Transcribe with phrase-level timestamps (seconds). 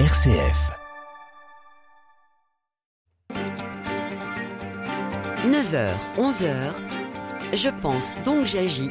[0.00, 0.72] RCF.
[5.46, 6.46] 9h, 11h,
[7.54, 8.90] je pense donc j'agis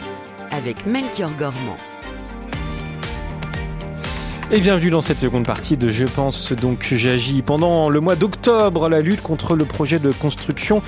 [0.50, 1.76] avec Melchior Gormand.
[4.50, 7.42] Et bienvenue dans cette seconde partie de Je pense donc j'agis.
[7.42, 10.82] Pendant le mois d'octobre, la lutte contre le projet de construction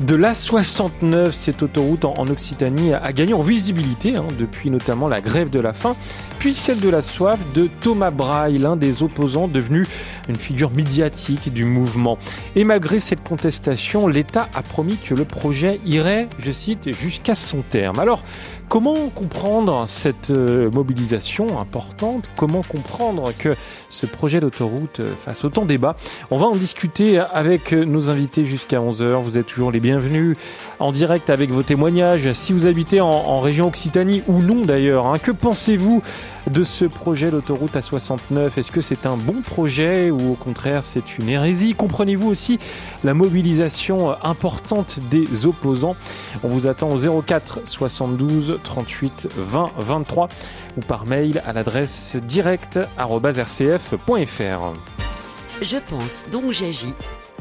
[0.00, 5.50] de l'A69, cette autoroute en, Occitanie, a gagné en visibilité hein, depuis notamment la grève
[5.50, 5.94] de la faim,
[6.38, 9.86] puis celle de la soif de Thomas Braille, l'un des opposants devenu
[10.28, 12.18] une figure médiatique du mouvement.
[12.56, 17.62] Et malgré cette contestation, l'État a promis que le projet irait, je cite, jusqu'à son
[17.62, 17.98] terme.
[17.98, 18.24] Alors,
[18.68, 22.28] comment comprendre cette euh, mobilisation importante?
[22.36, 23.54] Comment comprendre que
[23.88, 25.96] ce projet d'autoroute euh, fasse autant débat?
[26.30, 29.22] On va en discuter avec nos invités jusqu'à 11h.
[29.22, 30.38] Vous êtes toujours les bienvenus
[30.78, 32.32] en direct avec vos témoignages.
[32.32, 36.00] Si vous habitez en, région Occitanie ou non d'ailleurs, hein, que pensez-vous
[36.50, 38.58] de ce projet d'autoroute A69?
[38.58, 41.74] Est-ce que c'est un bon projet ou au contraire c'est une hérésie?
[41.74, 42.58] Comprenez-vous aussi
[43.04, 45.96] la mobilisation importante des opposants?
[46.42, 50.28] On vous attend au 04 72 38 20 23
[50.78, 52.88] ou par mail à l'adresse direct.rcf.fr.
[55.60, 56.94] Je pense donc j'agis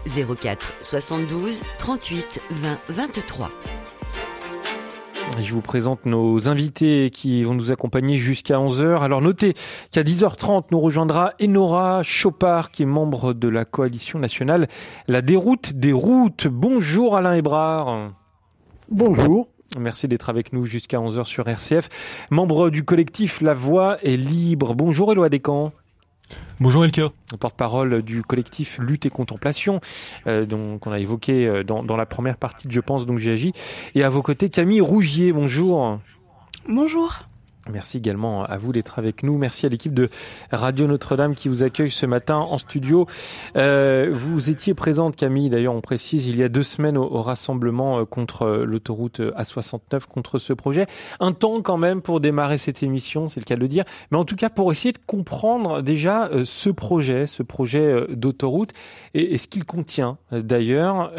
[0.05, 3.49] 04 72 38 20 23.
[5.39, 9.01] Je vous présente nos invités qui vont nous accompagner jusqu'à 11h.
[9.01, 9.53] Alors notez
[9.91, 14.67] qu'à 10h30 nous rejoindra Enora Chopard qui est membre de la coalition nationale
[15.07, 16.47] La déroute des routes.
[16.47, 18.11] Bonjour Alain Hébrard.
[18.89, 19.47] Bonjour.
[19.79, 21.89] Merci d'être avec nous jusqu'à 11h sur RCF.
[22.29, 24.75] Membre du collectif La Voix est libre.
[24.75, 25.71] Bonjour Éloi Descamps.
[26.59, 27.11] Bonjour Elka.
[27.39, 29.81] Porte-parole du collectif Lutte et Contemplation,
[30.27, 33.19] euh, donc on a évoqué euh, dans, dans, la première partie de Je pense donc
[33.19, 33.53] j'ai agi.
[33.95, 35.99] Et à vos côtés Camille Rougier, bonjour.
[36.67, 37.27] Bonjour.
[37.71, 39.37] Merci également à vous d'être avec nous.
[39.37, 40.09] Merci à l'équipe de
[40.51, 43.07] Radio Notre-Dame qui vous accueille ce matin en studio.
[43.55, 47.99] Euh, vous étiez présente, Camille, d'ailleurs on précise, il y a deux semaines au, rassemblement
[47.99, 50.87] euh, contre euh, l'autoroute A69, contre ce projet.
[51.21, 53.85] Un temps quand même pour démarrer cette émission, c'est le cas de le dire.
[54.11, 58.73] Mais en tout cas pour essayer de comprendre déjà ce projet, ce projet d'autoroute
[59.13, 61.13] et, ce qu'il contient d'ailleurs.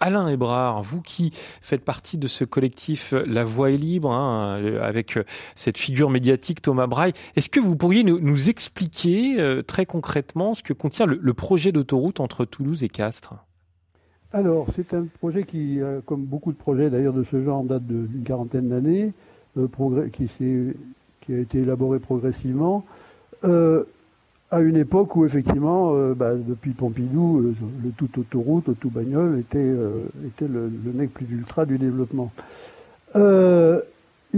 [0.00, 1.30] Alain Hébrard, vous qui
[1.62, 5.18] faites partie de ce collectif La Voix est libre, hein, avec
[5.54, 7.12] cette figure médiatique Thomas Braille.
[7.36, 12.20] Est-ce que vous pourriez nous, expliquer euh, très concrètement ce que contient le, projet d'autoroute
[12.20, 13.34] entre Toulouse et Castres?
[14.32, 17.86] Alors, c'est un projet qui, euh, comme beaucoup de projets d'ailleurs de ce genre, date
[17.86, 19.12] d'une quarantaine d'années,
[19.56, 19.68] euh,
[20.12, 22.84] qui, qui, a été élaboré progressivement
[24.52, 29.74] à une époque où effectivement, bah, depuis Pompidou, le tout autoroute, le tout bagnole était,
[30.24, 32.32] était le, le, nec plus ultra du développement.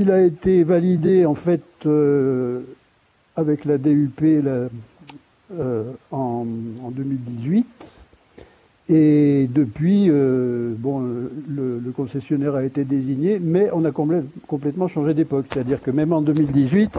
[0.01, 2.61] Il a été validé en fait euh,
[3.35, 4.69] avec la DUP euh,
[6.13, 6.45] en,
[6.93, 7.67] 2018.
[8.91, 10.75] Et depuis, euh,
[11.49, 15.47] le, concessionnaire a été désigné, mais on a complètement changé d'époque.
[15.53, 16.93] C'est-à-dire que même en 2018,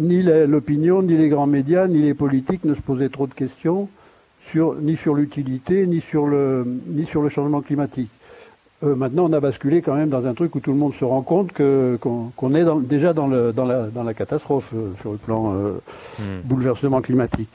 [0.00, 3.88] ni l'opinion, ni les grands médias, ni les politiques ne se posaient trop de questions
[4.80, 8.10] ni sur l'utilité, ni sur le changement climatique.
[8.82, 11.04] Euh, maintenant, on a basculé quand même dans un truc où tout le monde se
[11.04, 15.72] rend compte qu'on est déjà dans, la, catastrophe euh, sur le plan euh,
[16.18, 16.40] hmm.
[16.44, 17.48] bouleversement climatique.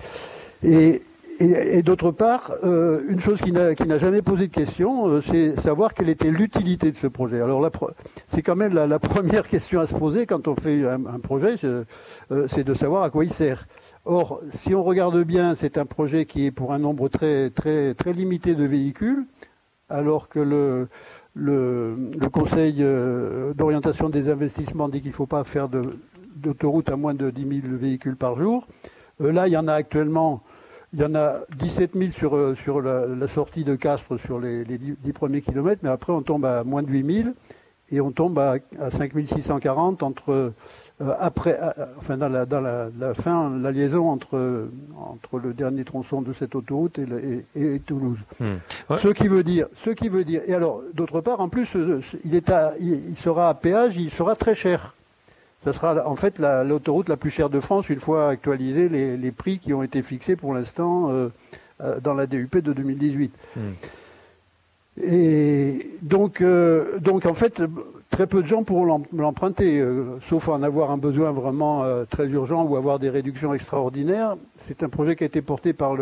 [0.63, 1.01] Et,
[1.83, 6.91] d'autre part, une chose qui n'a jamais posé de question, c'est savoir quelle était l'utilité
[6.91, 7.41] de ce projet.
[7.41, 7.67] Alors,
[8.27, 11.55] c'est quand même la, première question à se poser quand on fait un, un projet,
[12.47, 13.65] c'est de savoir à quoi il sert.
[14.05, 17.95] Or, si on regarde bien, c'est un projet qui est pour un nombre très très
[17.95, 19.25] très limité de véhicules
[19.91, 20.88] alors que le,
[22.31, 25.69] Conseil euh, d'orientation des investissements dit qu'il ne faut pas faire
[26.35, 28.68] d'autoroute à moins de 10 000 véhicules par jour.
[29.22, 30.41] Euh, là, il y en a actuellement,
[30.94, 34.78] il y en a 17 000 sur, euh, la, sortie de Castres sur les, les
[34.78, 37.30] 10, premiers kilomètres, mais après on tombe à moins de 8 000
[37.91, 40.53] et on tombe à, à 5 640 entre
[41.19, 46.21] après, euh, enfin dans la, dans la, fin, la liaison entre entre le dernier tronçon
[46.21, 48.19] de cette autoroute et, Toulouse.
[48.39, 48.57] Hmm.
[48.98, 50.42] Ce qui veut dire, ce qui veut dire.
[50.48, 54.12] Et alors, d'autre part, en plus, euh, il est à, il, sera à péage, il
[54.12, 54.94] sera très cher.
[55.63, 59.31] Ça sera en fait l'autoroute la, plus chère de France une fois actualisés les, les
[59.31, 61.12] prix qui ont été fixés pour l'instant
[62.01, 63.31] dans la DUP de 2018.
[63.56, 63.59] Hmm.
[65.03, 66.44] Et donc,
[67.00, 67.62] donc en fait,
[68.12, 72.28] très peu de gens pourront l'emprunter, euh, sauf en avoir un besoin vraiment euh, très
[72.28, 74.38] urgent ou avoir des réductions extraordinaires.
[74.60, 75.96] C'est un projet qui a été porté par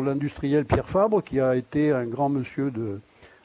[0.00, 2.70] l'industriel Pierre Fabre, qui a été un grand monsieur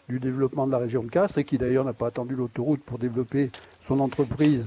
[0.09, 2.99] du développement de la région de Castres et qui d'ailleurs n'a pas attendu l'autoroute pour
[2.99, 3.49] développer
[3.87, 4.65] son entreprise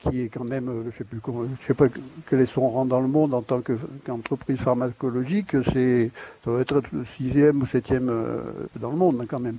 [0.00, 1.20] qui est quand même, euh, je sais plus
[1.60, 1.86] je sais pas
[2.28, 6.10] quel est son rang dans le monde en tant qu'entreprise pharmacologique, c'est,
[6.44, 8.40] ça doit être le sixième ou septième euh,
[8.80, 9.58] dans le monde quand même.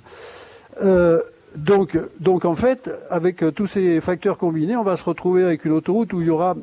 [0.82, 1.22] Euh,
[1.58, 5.72] donc, donc en fait, avec tous ces facteurs combinés, on va se retrouver avec une
[5.72, 6.56] autoroute où il y aura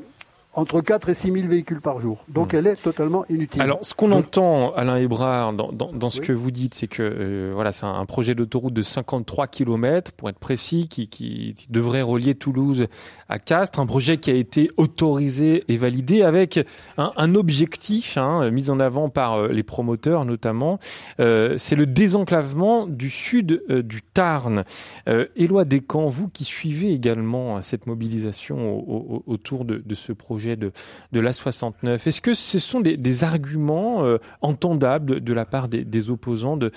[0.54, 2.24] entre 4 et 6 000 véhicules par jour.
[2.28, 2.56] Donc hmm.
[2.56, 3.60] elle est totalement inutile.
[3.60, 7.02] Alors ce qu'on entend, Alain Hébrard, dans, dans, dans ce que vous dites, c'est que
[7.02, 12.02] euh, voilà, c'est un, projet d'autoroute de 53 km, pour être précis, qui, qui, devrait
[12.02, 12.86] relier Toulouse
[13.28, 16.60] à Castres, un projet qui a été autorisé et validé avec
[16.98, 20.78] un, un objectif hein, mis en avant par euh, les promoteurs notamment,
[21.20, 24.64] euh, c'est le désenclavement du sud euh, du Tarn.
[25.08, 30.72] Euh, Éloi Descamps, vous qui suivez également cette mobilisation autour de, de ce projet, de,
[31.12, 32.06] de l'A69.
[32.06, 36.72] Est-ce que ce sont des, arguments euh, entendables de, la part des, opposants de,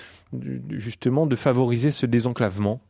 [0.70, 2.80] justement de favoriser ce désenclavement?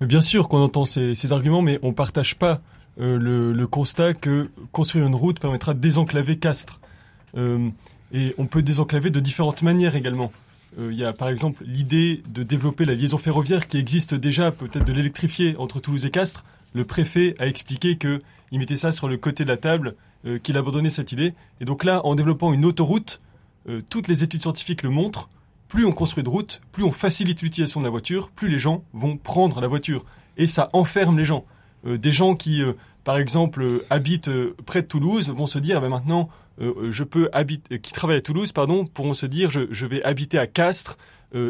[0.00, 2.60] Bien sûr qu'on entend ces, arguments, mais on ne partage pas
[3.00, 3.18] euh,
[3.54, 6.80] le, constat que construire une route permettra de désenclaver Castres.
[7.36, 7.68] Euh,
[8.12, 10.32] et on peut désenclaver de différentes manières également.
[10.78, 14.84] Il y a par exemple l'idée de développer la liaison ferroviaire qui existe déjà, peut-être
[14.86, 16.44] de l'électrifier entre Toulouse et Castres.
[16.74, 19.96] Le préfet a expliqué que il mettait ça sur le côté de la table,
[20.26, 21.34] euh, qu'il abandonnait cette idée.
[21.60, 23.20] Et donc là, en développant une autoroute,
[23.68, 25.30] euh, toutes les études scientifiques le montrent,
[25.68, 28.84] plus on construit de routes, plus on facilite l'utilisation de la voiture, plus les gens
[28.92, 30.04] vont prendre la voiture.
[30.36, 31.44] Et ça enferme les gens.
[31.86, 32.62] Euh, des gens qui,
[33.04, 34.30] par exemple, habitent
[34.66, 36.28] près de Toulouse vont se dire, ben maintenant,
[36.60, 40.38] je peux habiter, qui travaillent à Toulouse, pardon, pourront se dire, je, je vais habiter
[40.38, 40.98] à Castres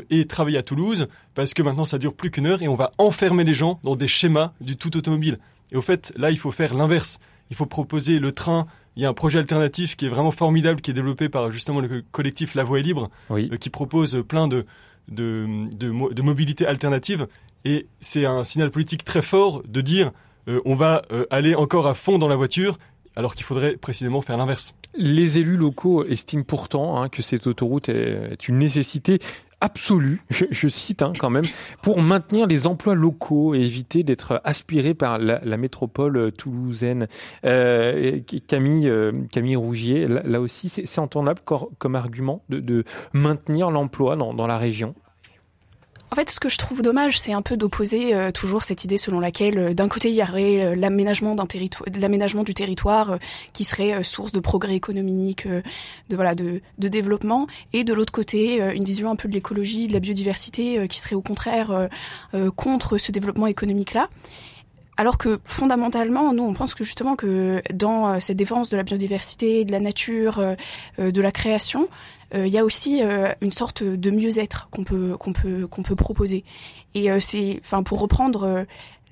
[0.09, 2.93] et travailler à Toulouse, parce que maintenant ça dure plus qu'une heure et on va
[2.97, 5.39] enfermer les gens dans des schémas du tout automobile.
[5.73, 7.19] Et au fait, là, il faut faire l'inverse.
[7.51, 8.67] Il faut proposer le train.
[8.95, 11.81] Il y a un projet alternatif qui est vraiment formidable, qui est développé par justement
[11.81, 14.67] le collectif La Voie est libre, euh, qui propose plein de,
[15.09, 17.27] de, de, mobilité alternative.
[17.65, 20.13] Et c'est un signal politique très fort de dire
[20.49, 22.79] euh, on va euh, aller encore à fond dans la voiture,
[23.17, 24.75] alors qu'il faudrait précisément faire l'inverse.
[24.95, 29.21] Les élus locaux estiment pourtant hein, que cette autoroute est une nécessité
[29.63, 31.45] absolue, je, cite hein, quand même,
[31.83, 37.07] pour maintenir les emplois locaux et éviter d'être aspirés par la, métropole euh, toulousaine.
[37.45, 41.41] Euh, Camille, euh, Camille Rougier, là, aussi, c'est entendable
[41.79, 44.95] comme argument de, maintenir l'emploi dans la région
[46.13, 48.99] en fait, ce que je trouve dommage, c'est un peu d'opposer euh, toujours cette idée
[48.99, 51.35] selon laquelle, euh, d'un côté, il y aurait euh, l'aménagement
[52.45, 53.17] du territoire
[53.55, 58.85] qui serait source de progrès économique, de voilà, de, développement, et de l'autre côté, une
[58.85, 61.89] vision un peu de l'écologie, de la biodiversité, qui serait au contraire
[62.57, 64.09] contre ce développement économique-là.
[64.97, 69.65] Alors que fondamentalement, nous, on pense que justement que dans cette défense de la biodiversité,
[69.65, 70.43] de la nature,
[70.99, 71.89] de la création,
[72.35, 75.97] il y a aussi euh, une sorte de mieux-être qu'on peut qu'on peut qu'on peut
[75.97, 76.45] proposer.
[76.95, 78.67] Et euh, c'est, enfin, pour reprendre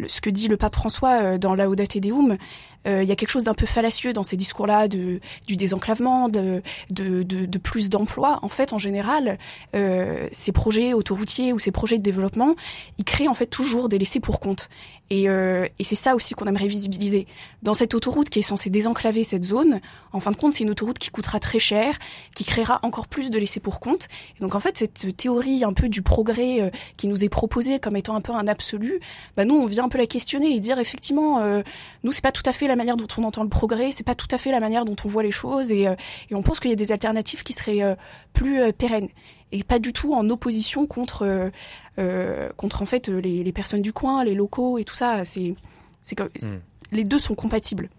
[0.06, 2.38] ce que dit le pape François dans Laudate Deum,
[2.86, 6.62] il y a quelque chose d'un peu fallacieux dans ces discours-là de, du désenclavement, de,
[6.90, 8.38] de, de, de plus d'emplois.
[8.42, 9.38] En fait, en général,
[9.74, 12.54] euh, ces projets autoroutiers ou ces projets de développement,
[12.98, 14.68] ils créent en fait toujours des laissés pour compte.
[15.12, 17.26] Et, euh, et c'est ça aussi qu'on aimerait visibiliser.
[17.62, 19.80] Dans cette autoroute qui est censée désenclaver cette zone,
[20.12, 21.98] en fin de compte, c'est une autoroute qui coûtera très cher,
[22.36, 24.06] qui créera encore plus de laissés pour compte.
[24.38, 27.80] Et donc en fait, cette théorie un peu du progrès euh, qui nous est proposée
[27.80, 29.00] comme étant un peu un absolu,
[29.36, 31.62] bah nous on vient un peu la questionner et dire effectivement, euh,
[32.04, 34.14] nous c'est pas tout à fait la manière dont on entend le progrès, c'est pas
[34.14, 35.94] tout à fait la manière dont on voit les choses, et, euh,
[36.30, 37.94] et on pense qu'il y a des alternatives qui seraient euh,
[38.32, 39.08] plus pérennes
[39.52, 41.50] et pas du tout en opposition contre
[41.98, 45.24] euh, contre en fait les, les, personnes du coin, les locaux et tout ça.
[45.24, 45.54] C'est
[46.02, 46.60] c'est hmm.
[46.92, 47.90] les deux sont compatibles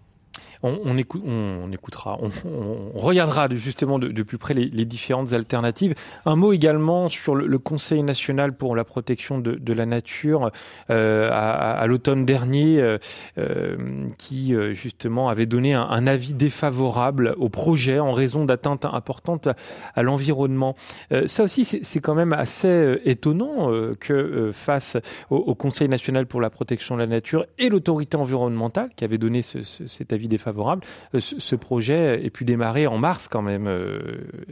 [0.62, 5.32] on, on, on écoutera, on, on, regardera justement de, de plus près les, les, différentes
[5.32, 5.94] alternatives.
[6.24, 10.50] Un mot également sur le, le, Conseil national pour la protection de, de la nature
[10.90, 12.98] euh, à, à l'automne dernier, euh,
[13.38, 13.76] euh
[14.18, 19.48] qui euh, justement avait donné un, un, avis défavorable au projet en raison d'atteintes importantes
[19.94, 20.74] à, l'environnement.
[21.12, 24.96] Euh, ça aussi, c'est quand même assez euh, étonnant que face
[25.30, 29.18] au, au, Conseil national pour la protection de la nature et l'autorité environnementale qui avait
[29.18, 30.84] donné ce, ce, cet avis défavorable favorable.
[31.14, 33.68] Euh, ce, projet ait pu démarrer en mars quand même,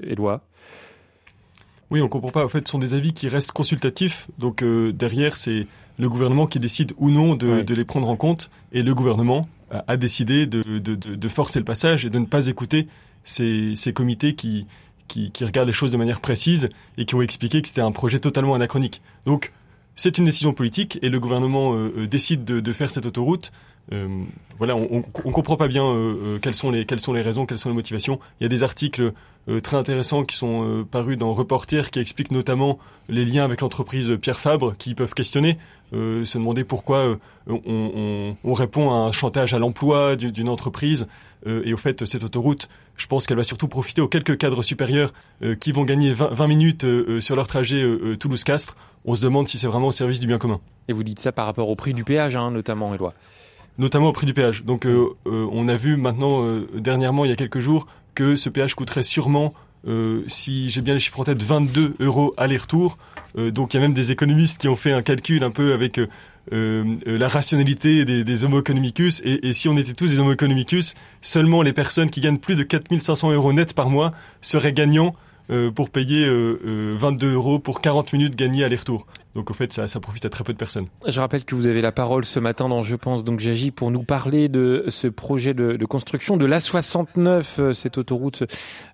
[0.02, 0.32] Éloi.
[0.34, 0.38] Euh,
[1.90, 2.44] oui, on comprend pas.
[2.44, 4.28] En fait, ce sont des avis qui restent consultatifs.
[4.38, 5.66] Donc euh, derrière, c'est
[5.98, 8.50] le gouvernement qui décide ou non de, les prendre en compte.
[8.72, 12.88] Et le gouvernement a, décidé de, forcer le passage et de ne pas écouter
[13.24, 14.66] ces, comités qui,
[15.08, 18.20] qui, regardent les choses de manière précise et qui ont expliqué que c'était un projet
[18.20, 19.02] totalement anachronique.
[19.26, 19.52] Donc
[19.96, 21.76] c'est une décision politique et le gouvernement
[22.08, 23.50] décide de, faire cette autoroute
[24.58, 25.82] voilà, on, on, comprend pas bien
[26.42, 28.20] quelles sont les quelles sont les raisons, quelles sont les motivations.
[28.40, 29.12] Il y a des articles
[29.62, 32.78] très intéressants qui sont parus dans Reporter qui expliquent notamment
[33.08, 35.58] les liens avec l'entreprise Pierre Fabre qui peuvent questionner,
[35.92, 37.16] se demander pourquoi
[37.48, 41.08] on, on, répond à un chantage à l'emploi d'une entreprise.
[41.46, 45.12] et au fait, cette autoroute, je pense qu'elle va surtout profiter aux quelques cadres supérieurs
[45.58, 46.86] qui vont gagner 20, 20 minutes
[47.20, 47.82] sur leur trajet
[48.18, 50.60] Toulouse-Castres on se demande si c'est vraiment au service du bien commun.
[50.88, 53.14] Et vous dites ça par rapport au prix du péage, hein, notamment, Éloi
[53.78, 54.64] Notamment au prix du péage.
[54.64, 58.36] Donc, euh, euh, on a vu maintenant, euh, dernièrement, il y a quelques jours, que
[58.36, 59.54] ce péage coûterait sûrement,
[60.26, 62.98] si j'ai bien les chiffres en tête, 22 euros aller-retour.
[63.38, 65.98] donc, il y a même des économistes qui ont fait un calcul un peu avec
[66.50, 69.22] la rationalité des, homo economicus.
[69.24, 72.62] Et, si on était tous des homo economicus, seulement les personnes qui gagnent plus de
[72.62, 74.12] 4500 euros net par mois
[74.42, 75.14] seraient gagnants
[75.74, 76.30] pour payer 22
[77.26, 79.06] euh, euh, euros pour 40 minutes gagnées aller-retour.
[79.34, 80.86] Donc au fait, ça, profite à très peu de personnes.
[81.06, 83.92] Je rappelle que vous avez la parole ce matin dans Je pense donc j'agis pour
[83.92, 88.42] nous parler de ce projet de, construction de l'A69, euh, cette autoroute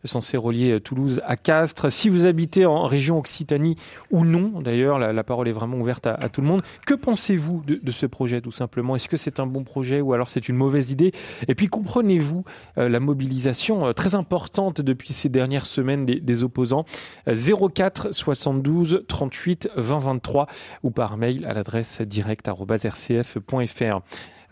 [0.05, 1.91] censée relier Toulouse à Castres.
[1.91, 3.77] Si vous habitez en région Occitanie
[4.11, 6.63] ou non, d'ailleurs, la, parole est vraiment ouverte à, tout le monde.
[6.87, 8.95] Que pensez-vous de, ce projet tout simplement?
[8.95, 11.13] Est-ce que c'est un bon projet ou alors c'est une mauvaise idée?
[11.49, 12.45] Et puis comprenez-vous
[12.77, 16.85] euh, la mobilisation euh, très importante depuis ces dernières semaines des, des opposants?
[17.27, 20.26] 04 72 38 20 23
[20.83, 24.01] ou par mail à l'adresse direct.rcf.fr.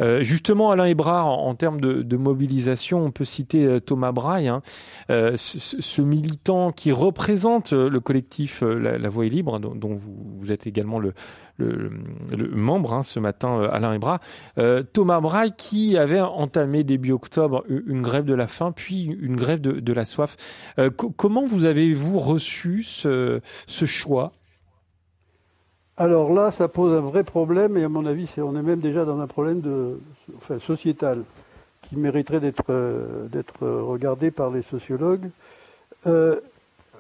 [0.01, 4.63] Euh, justement, Alain Ebrard, en, termes de, mobilisation, on peut citer euh, Thomas Braille, hein,
[5.11, 10.01] euh, ce, militant qui représente euh, le collectif la, la, Voix est libre, dont,
[10.41, 11.15] vous, êtes également le,
[12.53, 14.21] membre hein, ce matin, Alain Ebrard.
[14.93, 19.61] Thomas Braille qui avait entamé début octobre une grève de la faim, puis une grève
[19.61, 20.37] de, la soif.
[20.97, 24.33] comment vous avez-vous reçu ce choix?
[25.97, 29.05] Alors là, ça pose un vrai problème, et à mon avis, on est même déjà
[29.05, 30.01] dans un problème de,
[30.37, 31.23] enfin, sociétal
[31.83, 35.29] qui mériterait d'être euh, regardé par les sociologues.
[36.07, 36.41] Euh,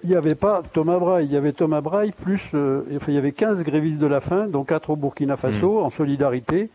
[0.05, 3.15] il n'y avait pas Thomas Braille, il y avait Thomas Braille plus, euh, enfin, il
[3.15, 5.85] y avait 15 grévistes de la faim, dont 4 au Burkina Faso, mmh.
[5.85, 6.69] en solidarité.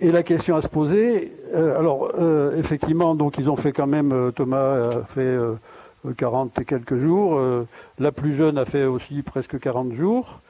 [0.00, 3.86] Et la question à se poser, euh, alors euh, effectivement, donc ils ont fait quand
[3.86, 5.38] même, Thomas a fait
[6.18, 7.40] 40 et quelques jours,
[7.98, 10.40] la plus jeune a fait aussi presque 40 jours.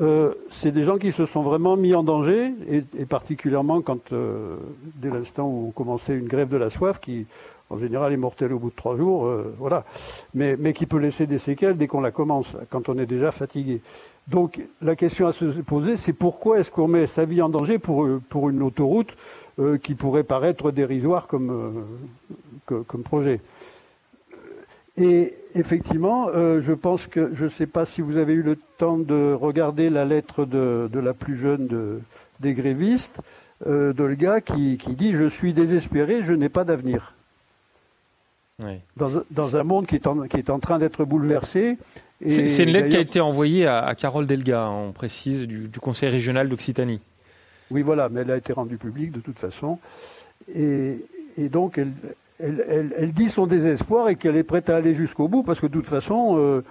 [0.00, 3.82] Euh, c'est des gens qui se sont vraiment mis en danger, et, particulièrement
[4.12, 4.56] euh,
[4.96, 7.26] dès l'instant où on commençait une grève de la soif, qui
[7.70, 9.84] en général est mortelle au bout de trois jours, euh, voilà,
[10.34, 13.82] mais, qui peut laisser des séquelles dès qu'on la commence, quand on est déjà fatigué.
[14.26, 17.78] Donc la question à se poser, c'est pourquoi est-ce qu'on met sa vie en danger
[17.78, 18.08] pour,
[18.48, 19.14] une autoroute
[19.82, 21.84] qui pourrait paraître dérisoire comme
[23.04, 23.40] projet?
[24.96, 28.56] Et effectivement, euh, je pense que, je ne sais pas si vous avez eu le
[28.78, 32.00] temps de regarder la lettre de, de la plus jeune de,
[32.40, 33.18] des grévistes,
[33.66, 37.14] euh, d'Olga, qui, qui, dit Je suis désespéré, je n'ai pas d'avenir.
[38.60, 38.78] Oui.
[38.96, 41.76] Dans, dans, un monde qui est en, qui est en train d'être bouleversé.
[42.24, 45.80] C'est une lettre qui a été envoyée à, à Carole Delga, on précise, du, du
[45.80, 47.00] Conseil régional d'Occitanie.
[47.72, 49.80] Oui, voilà, mais elle a été rendue publique de toute façon.
[50.54, 51.04] Et,
[51.36, 51.92] et donc, elle,
[52.44, 55.72] elle, dit son désespoir et qu'elle est prête à aller jusqu'au bout parce que de
[55.72, 56.62] toute façon, euh,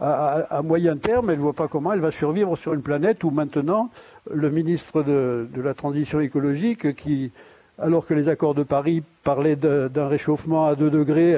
[0.00, 3.30] à, moyen terme, elle ne voit pas comment elle va survivre sur une planète où
[3.30, 3.90] maintenant
[4.32, 7.32] le ministre de, la Transition écologique, qui,
[7.78, 11.36] alors que les accords de Paris parlaient d'un réchauffement à 2 degrés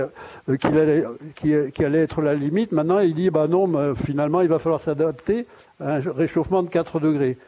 [0.49, 4.81] euh, qui, allait, être la limite, maintenant il dit bah non, finalement il va falloir
[4.81, 5.47] s'adapter
[5.81, 7.39] à un réchauffement de 4 degrés.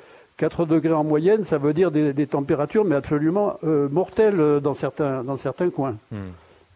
[0.42, 4.58] 4 degrés en moyenne, ça veut dire des, des températures, mais absolument euh, mortelles euh,
[4.58, 5.98] dans certains, dans certains coins.
[6.10, 6.32] Hmm.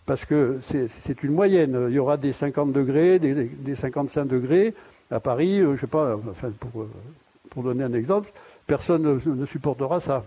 [0.07, 1.77] Parce que c'est une moyenne.
[1.89, 4.73] Il y aura des 50 degrés, des, des 55 degrés.
[5.11, 6.87] À Paris, euh, je sais pas, enfin, pour,
[7.51, 8.31] pour donner un exemple,
[8.69, 10.23] personne ne, ne, supportera ça.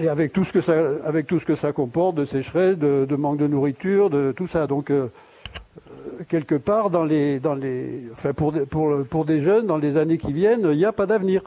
[0.00, 0.74] Et avec tout ce que ça,
[1.04, 4.46] avec tout ce que ça comporte de sécheresse, de, de manque de nourriture, de tout
[4.46, 4.68] ça.
[4.68, 5.08] Donc, euh,
[6.28, 10.18] quelque part, dans les, dans les, enfin, pour, pour, pour des jeunes, dans les années
[10.18, 11.42] qui viennent, il n'y a pas d'avenir.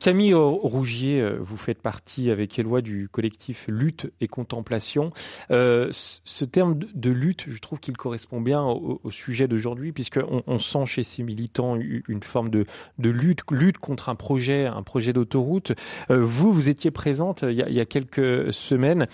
[0.00, 5.12] Camille Rougier, euh, vous faites partie avec Éloi du collectif Lutte et Contemplation.
[5.50, 10.58] Euh, ce terme de lutte, je trouve qu'il correspond bien au, sujet d'aujourd'hui, puisqu'on on
[10.58, 12.64] sent chez ces militants une forme de,
[12.98, 13.42] lutte,
[13.78, 15.72] contre un projet, un projet d'autoroute.
[16.10, 19.06] Euh, vous, vous étiez présente il y a, quelques semaines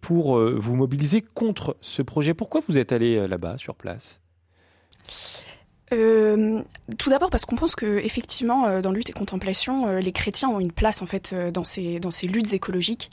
[0.00, 2.34] pour vous mobiliser contre ce projet.
[2.34, 4.20] Pourquoi vous êtes allé là-bas, sur place?
[5.92, 6.62] Euh,
[6.98, 10.48] tout d'abord parce qu'on pense que effectivement euh, dans lutte et contemplation, euh, les chrétiens
[10.48, 13.10] ont une place en fait dans ces dans ces luttes écologiques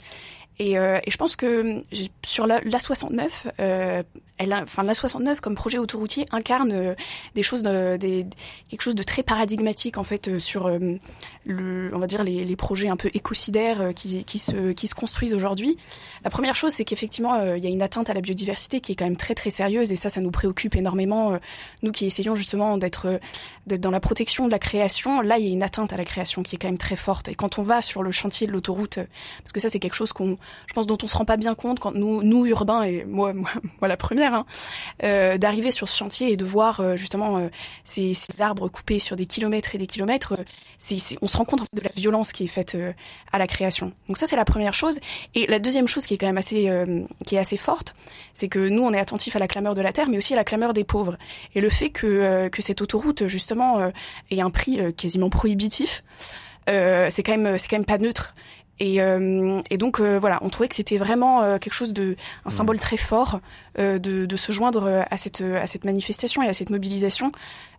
[0.58, 1.82] Et, et je pense que
[2.24, 3.48] sur la, la 69,
[4.38, 6.94] elle, enfin la 69 comme projet autoroutier incarne
[7.34, 10.70] des choses, quelque chose de très paradigmatique en fait sur
[11.44, 15.76] le, on va dire les, projets un peu écocidaires qui, se qui se construisent aujourd'hui.
[16.24, 18.94] La première chose, c'est qu'effectivement, il y a une atteinte à la biodiversité qui est
[18.94, 21.38] quand même très très sérieuse et ça, ça nous préoccupe énormément.
[21.82, 23.20] nous qui essayons justement d'être
[23.66, 26.42] dans la protection de la création, là, il y a une atteinte à la création
[26.42, 27.28] qui est quand même très forte.
[27.28, 28.98] Et quand on va sur le chantier de l'autoroute,
[29.38, 31.54] parce que ça, c'est quelque chose qu'on, je pense, dont on se rend pas bien
[31.54, 34.46] compte quand nous, nous urbains et moi, moi, la première, hein,
[35.02, 37.48] euh, d'arriver sur ce chantier et de voir euh, justement euh,
[37.84, 40.36] ces, arbres coupés sur des kilomètres et des kilomètres,
[41.22, 42.76] on se rend compte de la violence qui est faite
[43.32, 43.92] à la création.
[44.06, 45.00] Donc ça, c'est la première chose.
[45.34, 46.70] Et la deuxième chose qui est quand même assez,
[47.26, 47.96] qui est assez forte,
[48.32, 50.36] c'est que nous, on est attentif à la clameur de la terre, mais aussi à
[50.36, 51.16] la clameur des pauvres.
[51.54, 53.90] Et le fait que, que cette autoroute, justement,
[54.30, 56.04] ait un prix quasiment prohibitif,
[56.66, 58.34] c'est quand même, c'est quand même pas neutre.
[58.80, 62.16] Et, euh, et donc euh, voilà, on trouvait que c'était vraiment euh, quelque chose de
[62.44, 62.80] un symbole mmh.
[62.80, 63.40] très fort
[63.78, 67.32] de, de, se joindre à cette à cette manifestation et à cette mobilisation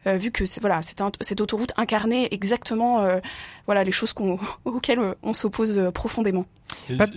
[0.07, 3.19] euh, vu que voilà, cette autoroute incarnait exactement euh,
[3.65, 6.45] voilà les choses qu'on, auxquelles euh, on s'oppose profondément.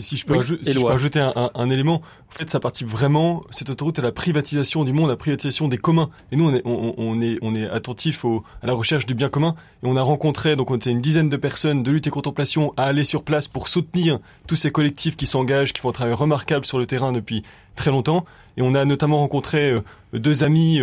[0.01, 0.37] si je peux,
[0.85, 4.93] rajouter un, un, élément, en fait, ça participe vraiment cette autoroute à la privatisation du
[4.93, 6.11] monde, à la privatisation des communs.
[6.33, 9.15] Et nous, on est, on, on est, on est attentif au, à la recherche du
[9.15, 9.55] bien commun.
[9.85, 12.75] Et on a rencontré, donc on était une dizaine de personnes de lutte et contemplation
[12.77, 16.15] à aller sur place pour soutenir tous ces collectifs qui s'engagent, qui font un travail
[16.15, 17.45] remarquable sur le terrain depuis
[17.77, 18.25] très longtemps.
[18.57, 19.75] Et on a notamment rencontré
[20.13, 20.81] deux amis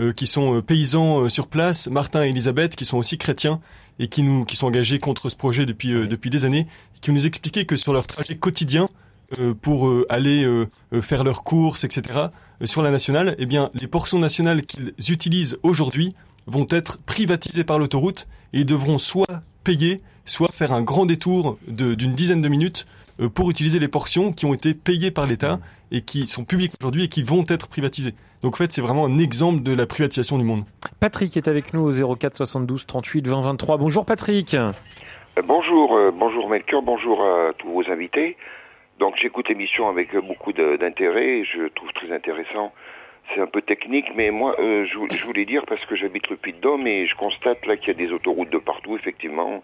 [0.00, 3.60] euh, qui sont euh, paysans euh, sur place, Martin et Elisabeth, qui sont aussi chrétiens
[3.98, 6.66] et qui nous qui sont engagés contre ce projet depuis depuis des années,
[7.00, 8.88] qui nous expliquaient que sur leur trajet quotidien
[9.60, 10.44] pour aller
[11.02, 12.28] faire leurs courses, etc.
[12.64, 16.14] sur la nationale, eh bien les portions nationales qu'ils utilisent aujourd'hui
[16.46, 21.58] vont être privatisées par l'autoroute et ils devront soit payer, soit faire un grand détour
[21.68, 22.86] d'une dizaine de minutes
[23.34, 25.60] pour utiliser les portions qui ont été payées par l'État
[25.90, 28.14] et qui sont publiques aujourd'hui et qui vont être privatisées.
[28.42, 30.62] Donc en fait, c'est vraiment un exemple de la privatisation du monde.
[31.00, 33.76] Patrick est avec nous au 04 72 38 20 23.
[33.76, 34.54] Bonjour Patrick.
[34.54, 34.72] Euh,
[35.44, 38.36] bonjour, euh, bonjour Melchior, bonjour à tous vos invités.
[38.98, 42.72] Donc j'écoute l'émission avec beaucoup d'intérêt, je trouve très intéressant.
[43.34, 46.86] C'est un peu technique, mais moi, euh, je, voulais dire, parce que j'habite le Puy-de-Dôme
[46.86, 49.62] et je constate là qu'il y a des autoroutes de partout, effectivement.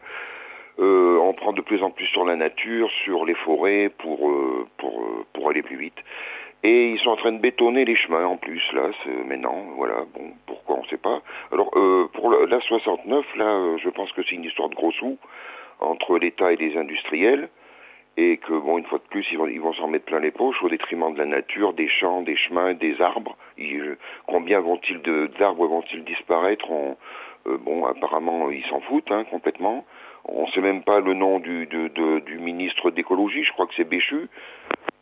[0.78, 4.30] On prend de plus en plus sur la nature, sur les forêts pour,
[4.78, 5.02] pour,
[5.32, 5.98] pour aller plus vite.
[6.62, 8.90] Et ils sont en train de bétonner les chemins en plus, là,
[9.26, 11.22] maintenant, voilà, bon, pourquoi on ne sait pas.
[11.52, 14.90] Alors, euh, pour la 69, là, euh, je pense que c'est une histoire de gros
[14.90, 15.16] sous
[15.78, 17.50] entre l'État et les industriels,
[18.16, 20.32] et que, bon, une fois de plus, ils vont ils vont s'en mettre plein les
[20.32, 23.36] poches au détriment de la nature, des champs, des chemins, des arbres.
[24.26, 25.00] combien vont-ils
[25.38, 26.66] d'arbres vont-ils disparaître
[27.46, 29.84] euh, Bon, apparemment, ils s'en foutent, hein, complètement.
[30.28, 33.74] On ne sait même pas le nom du, de, du ministre d'écologie, je crois que
[33.76, 34.28] c'est Béchu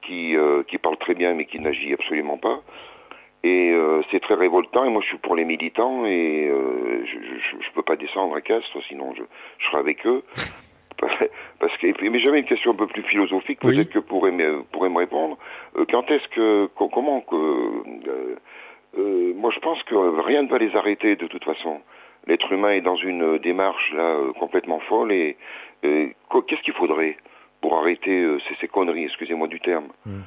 [0.07, 2.61] qui, euh, qui parle très bien mais qui n'agit absolument pas.
[3.43, 4.85] Et euh, c'est très révoltant.
[4.85, 7.19] Et moi, je suis pour les militants et euh, je,
[7.61, 9.23] je, peux pas descendre à Castres, sinon je,
[9.59, 10.23] je serai avec eux.
[11.61, 14.89] Parce que, mais j'avais une question un peu plus philosophique, peut-être que pourrait me, pourrait
[14.89, 15.37] me répondre.
[15.91, 18.37] quand est-ce que, comment que,
[19.35, 21.81] moi je pense que rien ne va les arrêter de toute façon.
[22.27, 25.37] L'être humain est dans une démarche là complètement folle et
[25.83, 27.17] qu'est-ce qu'il faudrait
[27.65, 29.87] pour arrêter euh, ces, conneries, excusez-moi du terme.
[30.05, 30.21] Hmm.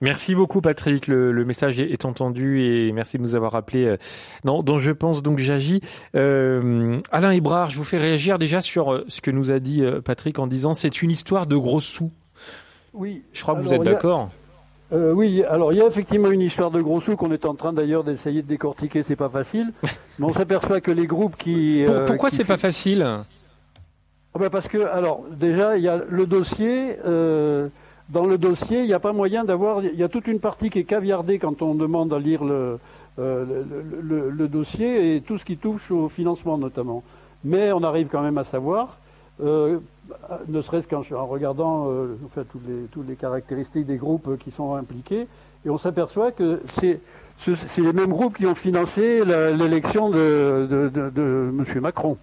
[0.00, 3.96] Merci beaucoup Patrick, le, message est entendu et merci de nous avoir rappelé euh,
[4.42, 5.80] dont Je pense donc j'agis.
[6.16, 10.40] Euh, Alain Hébrard, je vous fais réagir déjà sur ce que nous a dit Patrick
[10.40, 12.10] en disant c'est une histoire de gros sous.
[12.92, 13.22] Oui.
[13.32, 14.30] Je crois que vous êtes d'accord.
[14.92, 17.72] Oui, alors il y a effectivement une histoire de gros sous qu'on est en train
[17.72, 19.72] d'ailleurs d'essayer de décortiquer, c'est pas facile.
[20.18, 21.84] Mais on s'aperçoit que les groupes qui.
[22.06, 23.04] pourquoi c'est pas facile
[24.36, 26.96] ah ben parce que, alors, déjà, il y a le dossier.
[27.04, 27.68] Euh,
[28.08, 29.82] dans le dossier, il n'y a pas moyen d'avoir.
[29.84, 32.80] Il y a toute une partie qui est caviardée quand on demande à lire le,
[33.20, 33.62] euh,
[34.02, 37.04] le, dossier et tout ce qui touche au financement notamment.
[37.44, 38.98] Mais on arrive quand même à savoir,
[39.42, 39.78] euh,
[40.48, 41.88] ne serait-ce qu'en regardant
[42.26, 45.26] enfin, toutes, les, toutes les caractéristiques des groupes qui sont impliqués,
[45.64, 47.00] et on s'aperçoit que c'est
[47.78, 51.80] les mêmes groupes qui ont financé l'élection de, de, de, de M.
[51.80, 52.16] Macron.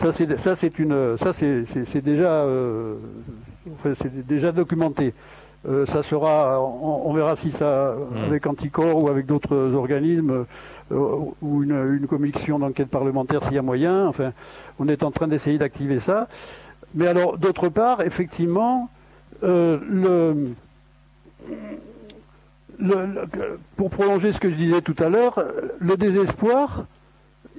[0.00, 2.94] Ça, c'est ça, c'est une, ça, c'est déjà, euh,
[4.54, 5.12] documenté.
[5.68, 8.24] Euh, ça sera, on, verra si ça, hmm.
[8.28, 10.44] avec Anticor ou avec d'autres organismes euh,
[10.90, 14.06] ou une, commission d'enquête parlementaire s'il y a moyen.
[14.06, 14.32] Enfin,
[14.78, 16.28] on est en train d'essayer d'activer ça.
[16.94, 18.88] Mais alors, d'autre part, effectivement,
[19.42, 20.50] le,
[22.78, 23.28] le,
[23.76, 25.42] pour prolonger ce que je disais tout à l'heure,
[25.78, 26.86] le désespoir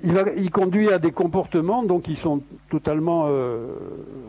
[0.04, 3.68] il, va, il conduit à des comportements donc qui sont totalement euh,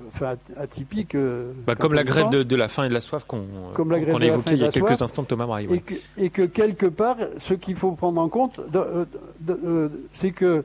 [0.09, 1.15] enfin, atypiques.
[1.15, 3.43] euh, Bah, comme la grève de, de la faim et de la soif qu'on
[3.75, 5.03] qu'on grève a de la évoqué faim et il y a quelques soif.
[5.03, 5.61] instants de Thomas.
[5.61, 5.79] Et ouais.
[5.79, 9.05] que, et que quelque part, ce qu'il faut prendre en compte, euh,
[9.49, 10.65] euh, c'est que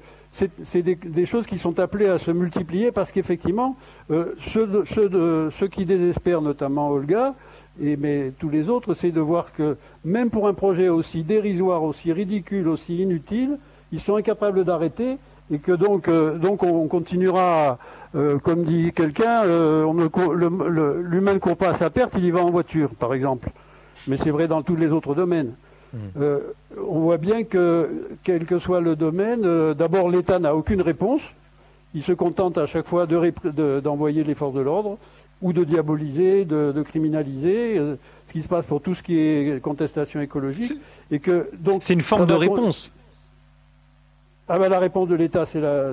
[0.66, 3.78] c'est des, des choses qui sont appelées à se multiplier parce qu'effectivement,
[4.12, 7.36] euh, ceux, de- ceux, de- ceux qui désespèrent, notamment Olga,
[7.82, 11.84] et mais tous les autres, c'est de voir que même pour un projet aussi dérisoire,
[11.84, 13.58] aussi ridicule, aussi inutile,
[13.92, 15.18] ils sont incapables d'arrêter
[15.52, 17.78] et que donc, euh, donc on continuera,
[18.16, 19.86] euh, comme dit quelqu'un, euh,
[21.04, 23.50] l'humain ne court pas à sa perte, il y va en voiture, par exemple.
[24.08, 25.54] Mais c'est vrai dans tous les autres domaines.
[26.20, 26.40] Euh,
[26.90, 31.22] on voit bien que, quel que soit le domaine, d'abord l'État n'a aucune réponse.
[31.94, 34.98] Il se contente à chaque fois de- d'envoyer les forces de l'ordre
[35.42, 37.78] ou de diaboliser, de, de criminaliser,
[38.28, 40.74] ce qui se passe pour tout ce qui est contestation écologique.
[41.80, 42.92] C'est une forme de réponse.
[44.48, 45.92] Ah ben la réponse de l'État, c'est la.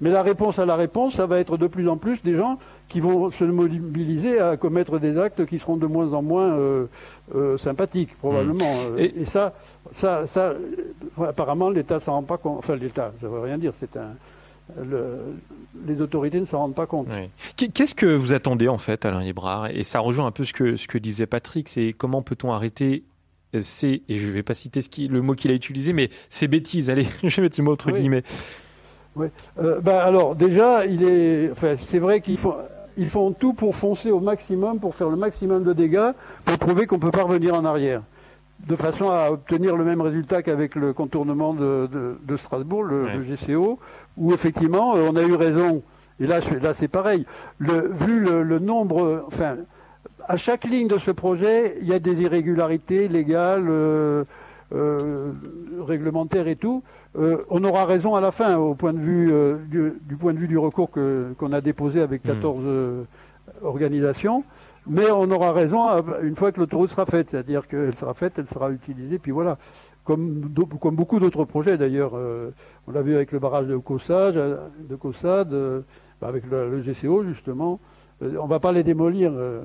[0.00, 2.58] Mais la réponse à la réponse, ça va être de plus en plus des gens
[2.88, 6.86] qui vont se mobiliser à commettre des actes qui seront de moins en moins euh,
[7.34, 8.64] euh, sympathiques, probablement.
[8.92, 9.52] Euh, Et- Et, ça,
[9.92, 10.54] ça, ça,
[11.22, 12.58] apparemment, l'État s'en rend pas compte.
[12.58, 13.72] Enfin, l'État, ça veut rien dire.
[13.78, 14.14] C'est un.
[14.82, 15.18] le-
[15.86, 17.08] les autorités ne s'en rendent pas compte.
[17.56, 20.76] Qu'est-ce que vous attendez en fait, Alain Librard Et ça rejoint un peu ce que,
[20.76, 23.02] ce que disait Patrick, c'est comment peut-on arrêter
[23.60, 26.48] ces, et je vais pas citer ce qui, le mot qu'il a utilisé, mais ces
[26.48, 27.94] bêtises, allez, je vais mettre ce mot entre Oui.
[28.00, 28.22] guillemets.
[29.60, 32.54] Euh, ben alors déjà, il est, enfin, c'est vrai qu'ils font,
[32.96, 36.12] ils font tout pour foncer au maximum, pour faire le maximum de dégâts,
[36.44, 38.02] pour prouver qu'on peut pas revenir en arrière,
[38.66, 43.04] de façon à obtenir le même résultat qu'avec le contournement de, de- de Strasbourg, le,
[43.04, 43.16] Ouais.
[43.16, 43.78] le GCO,
[44.16, 45.82] où effectivement euh, on a eu raison.
[46.20, 47.26] Et là, là c'est pareil.
[47.58, 49.56] Le, vu le, le nombre, enfin,
[50.28, 54.24] à chaque ligne de ce projet, il y a des irrégularités légales, euh,
[54.74, 55.32] euh,
[55.86, 56.82] réglementaires et tout.
[57.18, 59.32] Euh, on aura raison à la fin, au point de vue
[59.68, 62.28] du, du point de vue du recours que- qu'on a déposé avec Hmm.
[62.28, 63.02] 14 euh,
[63.62, 64.44] organisations.
[64.86, 65.78] Mais on aura raison
[66.22, 69.58] une fois que l'autoroute sera faite, c'est-à-dire qu'elle sera faite, elle sera utilisée, puis voilà.
[70.04, 74.56] Comme, comme beaucoup d'autres projets d'ailleurs, on l'a vu avec le barrage de Cossage, euh,
[74.90, 75.54] de Cossade,
[76.20, 77.78] avec le, le GCO justement.
[78.22, 79.62] Euh, on ne va pas les démolir euh,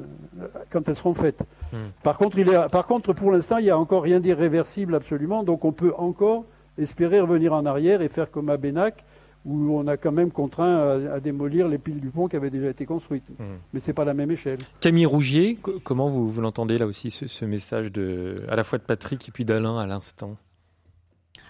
[0.71, 1.41] quand elles seront faites.
[1.71, 1.89] Hmm.
[2.03, 5.43] Par contre, il est, par contre, pour l'instant, il n'y a encore rien d'irréversible absolument,
[5.43, 6.43] donc on peut encore
[6.77, 9.03] espérer revenir en arrière et faire comme à Bénac,
[9.45, 12.49] où on a quand même contraint à, à démolir les piles du pont qui avaient
[12.49, 13.29] déjà été construites.
[13.39, 13.57] Hmm.
[13.73, 14.57] Mais c'est pas la même échelle.
[14.81, 18.63] Camille Rougier, co- comment vous, vous l'entendez là aussi, ce, ce message de, à la
[18.63, 20.35] fois de Patrick et puis d'Alain à l'instant?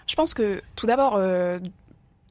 [0.06, 1.58] Je pense que tout d'abord, euh,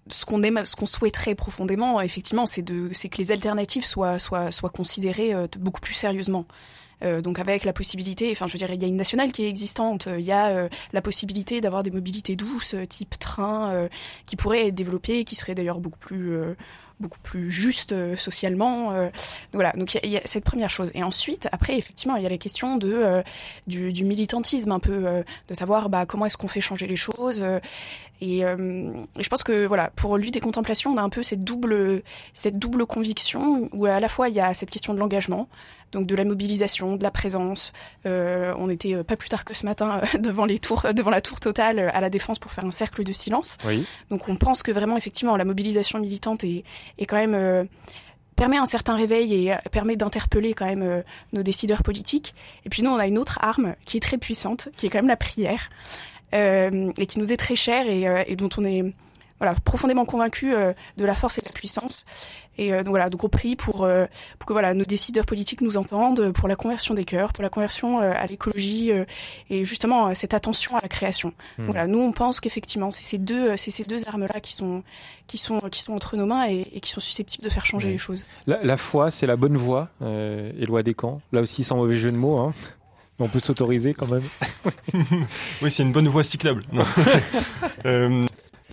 [0.09, 4.19] ce qu'on aime, ce qu'on souhaiterait profondément, effectivement, c'est de, c'est que les alternatives soient
[4.19, 6.45] soient soient considérées euh, beaucoup plus sérieusement.
[7.03, 9.43] Euh, donc avec la possibilité, enfin je veux dire, il y a une nationale qui
[9.43, 13.71] est existante, il y a euh, la possibilité d'avoir des mobilités douces, euh, type train,
[13.71, 13.87] euh,
[14.25, 16.55] qui pourraient être développées, qui seraient d'ailleurs beaucoup plus euh,
[16.99, 18.91] beaucoup plus justes euh, socialement.
[18.93, 19.05] euh.
[19.05, 20.89] donc voilà, donc il y, y a cette première chose.
[20.95, 23.21] Et ensuite, après, effectivement, il y a la question de euh,
[23.67, 26.95] du, du militantisme un peu, euh, de savoir bah, comment est-ce qu'on fait changer les
[26.95, 27.45] choses.
[28.21, 31.09] Euh, et, euh, et je pense que voilà, pour lui des contemplations, on a un
[31.09, 32.01] peu cette double,
[32.33, 35.47] cette double conviction où à la fois il y a cette question de l'engagement,
[35.91, 37.71] donc de la mobilisation, de la présence.
[38.05, 41.11] Euh, on était euh, pas plus tard que ce matin euh, devant les tours, devant
[41.11, 43.57] la tour totale euh, à la défense pour faire un cercle de silence.
[43.65, 43.85] Oui.
[44.09, 46.63] Donc on pense que vraiment effectivement la mobilisation militante est,
[46.97, 47.63] est quand même euh,
[48.37, 51.01] permet un certain réveil et euh, permet d'interpeller quand même euh,
[51.33, 52.33] nos décideurs politiques.
[52.65, 54.99] Et puis nous on a une autre arme qui est très puissante, qui est quand
[54.99, 58.65] même la prière euh, et qui nous est très chère et, euh, et dont on
[58.65, 58.83] est
[59.39, 62.05] voilà profondément convaincu euh, de la force et de la puissance.
[62.59, 64.07] Et euh, donc voilà, donc on prie pour euh,
[64.39, 67.49] pour que voilà nos décideurs politiques nous entendent pour la conversion des cœurs, pour la
[67.49, 69.05] conversion euh, à l'écologie euh,
[69.51, 71.33] et justement euh, cette attention à la création.
[71.59, 71.67] Hmm.
[71.67, 74.53] Donc Voilà, nous on pense qu'effectivement c'est ces deux c'est ces deux armes là qui
[74.55, 74.81] sont
[75.27, 77.89] qui sont qui sont entre nos mains et, et qui sont susceptibles de faire changer
[77.89, 77.93] Oui.
[77.93, 78.25] les choses.
[78.47, 81.21] La, la foi, c'est la bonne voie, euh, Éloi Descamps.
[81.33, 82.37] Là aussi, sans mauvais jeu de mots.
[82.39, 82.53] Hein.
[83.19, 84.23] On peut s'autoriser quand même.
[85.61, 86.63] Oui, c'est une bonne voie cyclable.
[86.71, 86.83] Non.
[87.85, 88.25] Euh,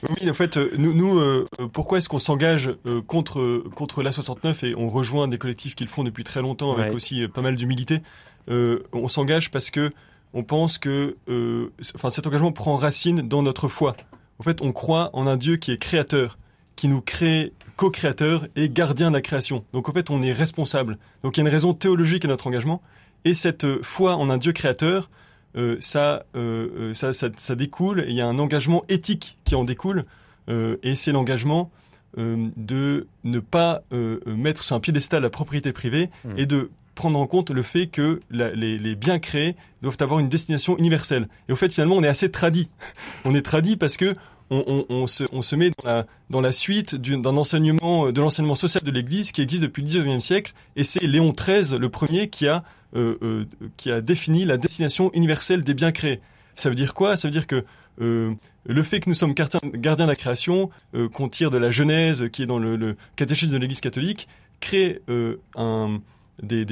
[0.08, 4.66] oui, en fait, euh, nous, nous euh, pourquoi est-ce qu'on s'engage euh, contre contre l'A69
[4.66, 6.94] et on rejoint des collectifs qui le font depuis très longtemps avec Ouais.
[6.94, 8.00] aussi pas mal d'humilité
[8.48, 9.92] On s'engage parce que
[10.32, 11.16] on pense que,
[11.94, 13.94] enfin, cet engagement prend racine dans notre foi.
[14.40, 16.38] En fait, on croit en un Dieu qui est créateur,
[16.76, 19.64] qui nous crée co-créateur et gardien de la création.
[19.72, 20.98] Donc en fait, on est responsable.
[21.22, 22.82] Donc il y a une raison théologique à notre engagement.
[23.24, 25.10] Et cette foi en un Dieu créateur,
[25.56, 28.00] euh, ça, euh, euh, ça, ça, ça découle.
[28.00, 30.04] et Il y a un engagement éthique qui en découle.
[30.50, 31.70] euh, et c'est l'engagement
[32.18, 33.82] de ne pas
[34.26, 36.34] mettre sur un piédestal la propriété privée Mm.
[36.38, 40.20] et de prendre en compte le fait que la- les, les biens créés doivent avoir
[40.20, 41.26] une destination universelle.
[41.48, 42.68] Et au fait, finalement, on est assez tradit.
[43.24, 44.14] on est tradit parce que
[44.50, 49.32] on, se, met dans la, dans la suite d'un enseignement, de l'enseignement social de l'Église
[49.32, 52.62] qui existe depuis le 19e siècle, et c'est Léon XIII, le premier, qui a,
[53.76, 56.20] qui a défini la destination universelle des biens créés.
[56.54, 57.16] Ça veut dire quoi?
[57.16, 57.64] Ça veut dire que
[58.00, 58.34] euh,
[58.66, 60.70] le fait que nous sommes gardiens, de la création,
[61.12, 64.28] qu'on tire de la Genèse, qui est dans le, catéchisme de l'Église catholique,
[64.60, 65.00] crée
[65.56, 66.00] un,
[66.42, 66.64] des,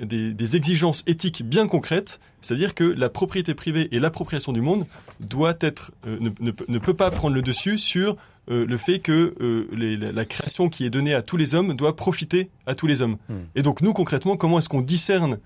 [0.00, 4.86] exigences éthiques bien concrètes, c'est-à-dire que la propriété privée et l'appropriation du monde
[5.20, 8.16] doit être, euh, ne, peut pas prendre le dessus sur
[8.50, 11.94] euh, le fait que euh, la, création qui est donnée à tous les hommes doit
[11.94, 13.16] profiter à tous les hommes.
[13.28, 13.42] Hmm.
[13.54, 15.38] Et donc nous concrètement, comment est-ce qu'on discerne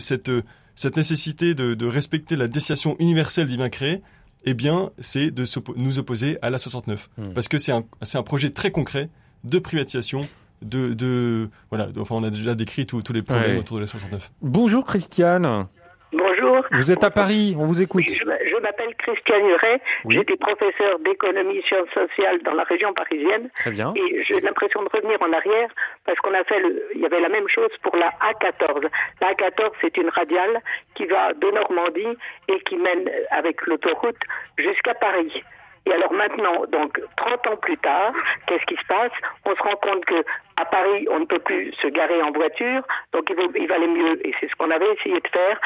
[0.00, 0.30] cette,
[0.76, 4.02] cette nécessité de, respecter la destination universelle du bien créé?
[4.44, 7.32] Eh bien, c'est de nous opposer à la 69, hmm.
[7.32, 9.08] parce que c'est un, un projet très concret
[9.44, 10.22] de privatisation
[10.62, 14.30] de, de voilà, enfin on a déjà décrit tous les problèmes autour de la 69.
[14.40, 15.66] Bonjour Christiane.
[16.12, 16.62] Bonjour.
[16.72, 18.04] Vous êtes à Paris, on vous écoute.
[18.06, 23.48] je, m'appelle Christiane Huret, j'étais professeur d'économie sciences sociales dans la région parisienne.
[23.56, 23.94] Très bien.
[23.96, 25.68] Et j'ai l'impression de revenir en arrière
[26.04, 28.88] parce qu'on a fait, le, il y avait la même chose pour la A14.
[29.20, 30.60] La A14, c'est une radiale
[30.94, 34.20] qui va de Normandie et qui mène avec l'autoroute
[34.58, 35.42] jusqu'à Paris.
[35.86, 38.12] Et alors maintenant, donc 30 ans plus tard,
[38.46, 39.12] qu'est-ce qui se passe?
[39.44, 40.22] On se rend compte que
[40.56, 44.34] à Paris, on ne peut plus se garer en voiture, donc il, valait mieux, et
[44.38, 45.60] c'est ce qu'on avait essayé de faire,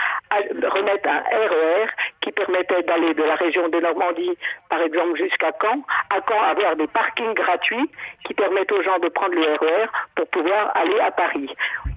[0.70, 1.86] remettre un RER e
[2.20, 4.36] qui permettait d'aller de la région de Normandie,
[4.68, 7.90] par exemple, jusqu'à Caen, à Caen avoir des parkings gratuits
[8.24, 11.50] qui permettent aux gens de prendre le RER e pour pouvoir aller à Paris.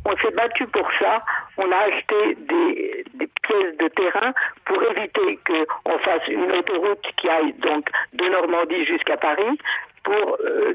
[0.05, 1.23] On s'est battu pour ça,
[1.57, 4.33] on a acheté des, des pièces de terrain
[4.65, 9.59] pour éviter qu'on fasse une autoroute qui aille donc de Normandie jusqu'à Paris.
[10.03, 10.73] Pour, euh,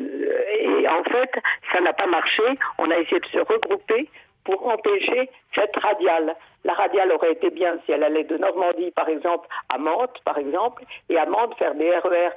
[0.58, 1.30] et en fait,
[1.72, 2.42] ça n'a pas marché.
[2.78, 4.08] On a essayé de se regrouper
[4.44, 6.36] pour empêcher cette radiale.
[6.64, 10.38] La radiale aurait été bien si elle allait de Normandie, par exemple, à Mantes, par
[10.38, 12.30] exemple, et à Mantes faire des RER e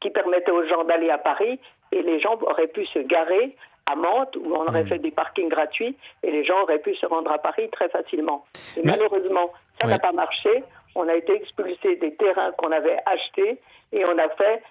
[0.00, 1.58] qui permettaient aux gens d'aller à Paris,
[1.92, 4.88] et les gens auraient pu se garer à Mantes où on aurait mmh.
[4.88, 8.44] fait des parkings gratuits et les gens auraient pu se rendre à Paris très facilement.
[8.76, 10.64] Et malheureusement, ça n'a pas marché.
[10.94, 13.58] On a été expulsé des terrains qu'on avait achetés
[13.92, 14.62] et on a fait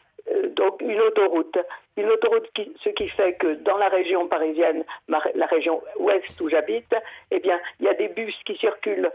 [0.55, 1.57] donc une autoroute.
[1.97, 6.49] Une autoroute, qui, ce qui fait que dans la région parisienne, la région ouest où
[6.49, 6.95] j'habite,
[7.31, 9.11] eh bien, il y a des bus qui circulent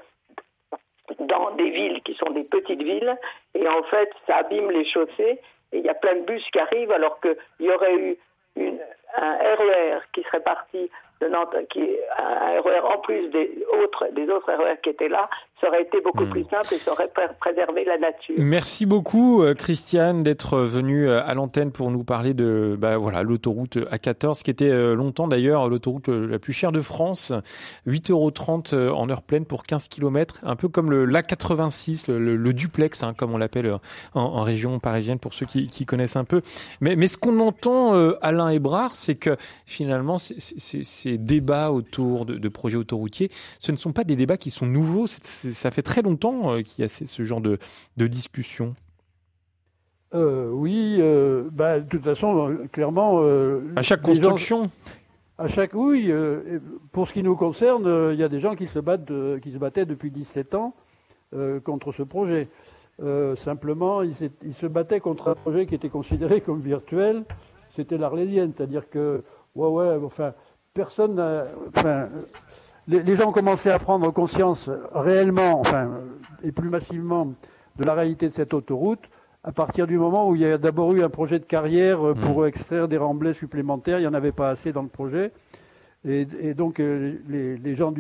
[1.21, 3.17] dans des villes qui sont des petites villes.
[3.55, 5.41] Et en fait, ça abîme les chaussées.
[5.73, 8.17] Et il y a plein de bus qui arrivent alors qu'il y aurait eu
[8.57, 8.81] une,
[9.17, 10.91] un RER e qui serait parti
[11.21, 15.29] de Nantes, qui un RER en plus des autres, des autres RER qui étaient là,
[15.61, 16.31] ça aurait été beaucoup hmm.
[16.31, 18.35] plus simple et ça aurait préservé la nature.
[18.39, 23.23] Merci beaucoup, euh, Christiane, d'être venue euh, à l'antenne pour nous parler de bah, voilà
[23.23, 27.33] l'autoroute A14, qui était euh, longtemps d'ailleurs l'autoroute la plus chère de France,
[27.87, 33.03] 8,30 euros en heure pleine pour 15 km, un peu comme le l'A86, le, duplex,
[33.03, 33.79] hein, comme on l'appelle
[34.15, 36.43] en, région parisienne pour ceux qui, qui connaissent un peu.
[36.81, 42.49] Mais, mais ce qu'on entend, Alain Hébrard, c'est que finalement, ces débats autour de, de
[42.49, 45.07] projets autoroutiers, ce ne sont pas des débats qui sont nouveaux.
[45.07, 47.59] C'est ça fait très longtemps euh, qu'il y a ce genre de,
[47.97, 48.73] de discussion.
[50.15, 53.23] Euh, oui, euh, bah, de toute façon, clairement.
[53.77, 54.71] à chaque construction.
[55.37, 56.13] à chaque oui,
[56.93, 59.59] pour ce qui nous concerne, il y a des gens qui se battent, qui se
[59.59, 60.75] battaient depuis 17 ans
[61.65, 62.49] contre ce projet.
[63.37, 67.25] simplement, ils, ils, se battaient contre un projet qui était considéré comme virtuel.
[67.77, 69.23] C'était l'Arlésienne, c'est-à-dire que,
[69.55, 70.33] ouais, ouais, enfin,
[70.73, 71.21] personne,
[71.77, 72.09] enfin,
[72.89, 75.91] les, gens ont commencé à prendre conscience réellement, enfin,
[76.43, 77.35] et plus massivement,
[77.77, 79.09] de la réalité de cette autoroute
[79.45, 82.15] à partir du moment où il y a d'abord eu un projet de carrière euh,
[82.15, 82.49] pour mmh.
[82.49, 83.99] extraire des remblais supplémentaires.
[83.99, 85.33] Il n'y en avait pas assez dans le projet.
[86.05, 87.93] Et, donc, euh, les, gens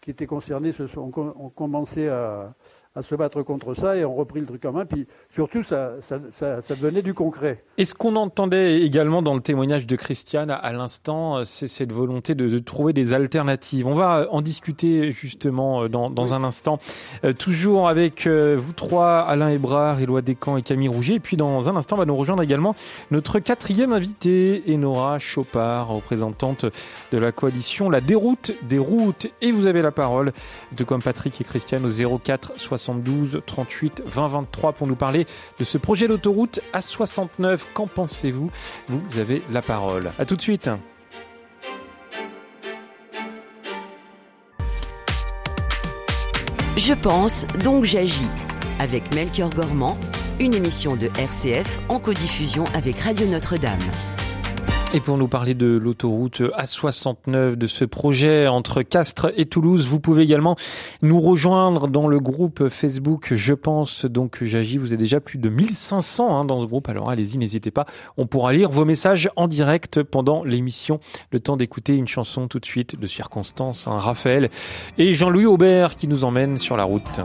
[0.00, 2.54] qui étaient concernés se sont, ont commencé à,
[2.96, 4.86] à se battre contre ça et on repris le truc en main.
[4.86, 7.62] Puis surtout, ça, ça, ça, ça devenait du concret.
[7.76, 12.34] Et ce qu'on entendait également dans le témoignage de Christiane à, l'instant, c'est cette volonté
[12.34, 13.86] de, de, trouver des alternatives?
[13.86, 16.78] On va en discuter justement euh, dans, dans un instant.
[17.24, 21.14] Euh, toujours avec euh, vous trois, Alain Hébrard, Éloi Descamps et Camille Rouget.
[21.14, 22.74] Et puis dans un instant, va nous rejoindre également
[23.10, 26.64] notre quatrième invité, Enora Chopard, représentante
[27.12, 29.26] de la coalition La Déroute des routes.
[29.42, 30.32] Et vous avez la parole,
[30.74, 35.26] de comme Patrick et Christiane au 04 60 72 38 20 23 pour nous parler
[35.58, 37.60] de ce projet d'autoroute A69.
[37.74, 38.50] Qu'en pensez-vous?
[38.88, 40.12] Vous avez la parole.
[40.18, 40.70] À tout de suite.
[46.76, 48.28] Je pense, donc j'agis.
[48.78, 49.98] Avec Melchior Gormand,
[50.38, 53.80] une émission de RCF en codiffusion avec Radio Notre-Dame.
[54.94, 60.00] Et pour nous parler de l'autoroute A69, de ce projet entre Castres et Toulouse, vous
[60.00, 60.56] pouvez également
[61.02, 64.78] nous rejoindre dans le groupe Facebook Je pense donc j'agis.
[64.78, 67.84] Vous êtes déjà plus de 1500 hein, dans ce groupe, alors allez-y, n'hésitez pas.
[68.16, 71.00] On pourra lire vos messages en direct pendant l'émission.
[71.32, 74.50] Le temps d'écouter une chanson tout de suite de circonstance, hein, Raphaël
[74.98, 77.20] et Jean-Louis Aubert qui nous emmènent sur la route.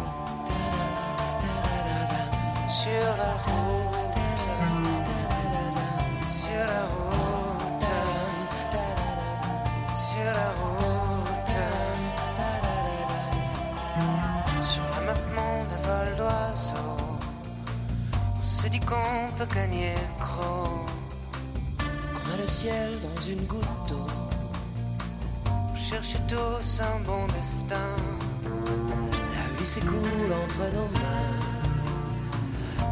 [26.81, 27.95] Un bon destin.
[28.43, 31.39] La vie s'écoule entre nos mains.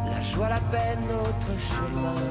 [0.06, 2.22] La joie, la peine, notre chemin.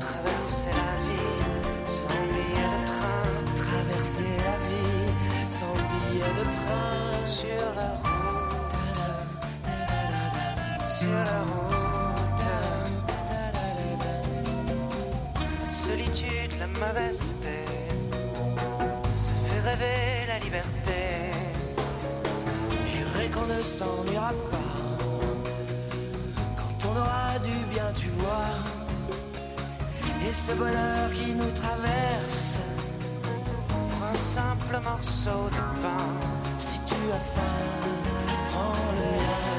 [0.00, 1.40] Traverser la vie
[1.86, 3.28] sans billet de train.
[3.56, 5.10] Traverser la vie
[5.48, 7.00] sans billet de train.
[7.26, 8.56] Sur la route.
[10.86, 11.68] Sur la route.
[15.66, 17.34] solitude, la mauvaise
[19.18, 21.02] ça fait rêver liberté.
[22.86, 24.68] J'irai qu'on ne s'ennuiera pas
[26.56, 28.54] quand on aura du bien, tu vois.
[30.26, 32.56] Et ce bonheur qui nous traverse
[33.68, 36.06] pour un simple morceau de pain.
[36.58, 37.58] Si tu as faim,
[38.50, 39.57] prends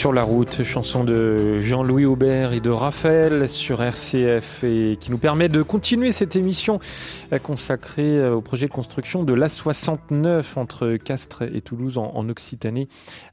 [0.00, 5.18] Sur la route, chanson de Jean-Louis Aubert et de Raphaël sur RCF et qui nous
[5.18, 6.80] permet de continuer cette émission
[7.38, 12.88] consacrée euh, au projet de construction de l'A69 entre Castres et Toulouse en, Occitanie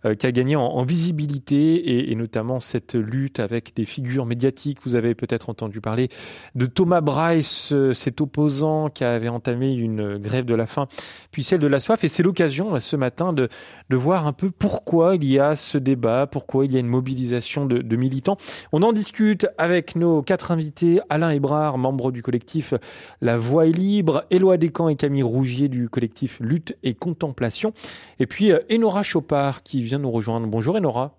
[0.06, 4.80] euh, qui a gagné en, visibilité et, notamment cette lutte avec des figures médiatiques.
[4.84, 6.10] Vous avez peut-être entendu parler
[6.56, 10.88] de Thomas Bryce, euh, cet opposant qui avait entamé une grève de la faim
[11.32, 13.50] puis celle de la soif et c'est l'occasion ce matin de,
[13.92, 17.66] voir un peu pourquoi il y a ce débat, pourquoi il y a une mobilisation
[17.66, 18.38] de, militants.
[18.72, 22.74] On en discute avec nos quatre invités, Alain Hébrard, membre du collectif
[23.22, 27.73] La Voix est libre, Éloi Descamps et Camille Rougier du collectif Lutte et Contemplation,
[28.19, 30.45] et puis euh, Enora Chopard qui vient nous rejoindre.
[30.45, 31.17] Bonjour Enora.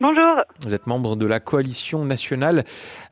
[0.00, 0.42] Bonjour.
[0.58, 2.64] Vous êtes membre de la coalition nationale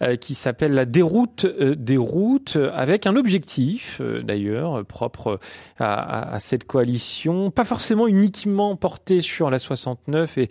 [0.02, 5.38] euh, qui s'appelle la déroute euh, des routes, avec un objectif d'ailleurs propre
[5.78, 10.48] à, cette coalition, pas forcément uniquement porté sur la 69 et, et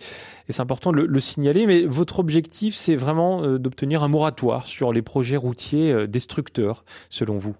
[0.48, 4.94] c'est important de le, le signaler, mais votre objectif c'est vraiment d'obtenir un moratoire sur
[4.94, 7.54] les projets routiers destructeurs selon vous.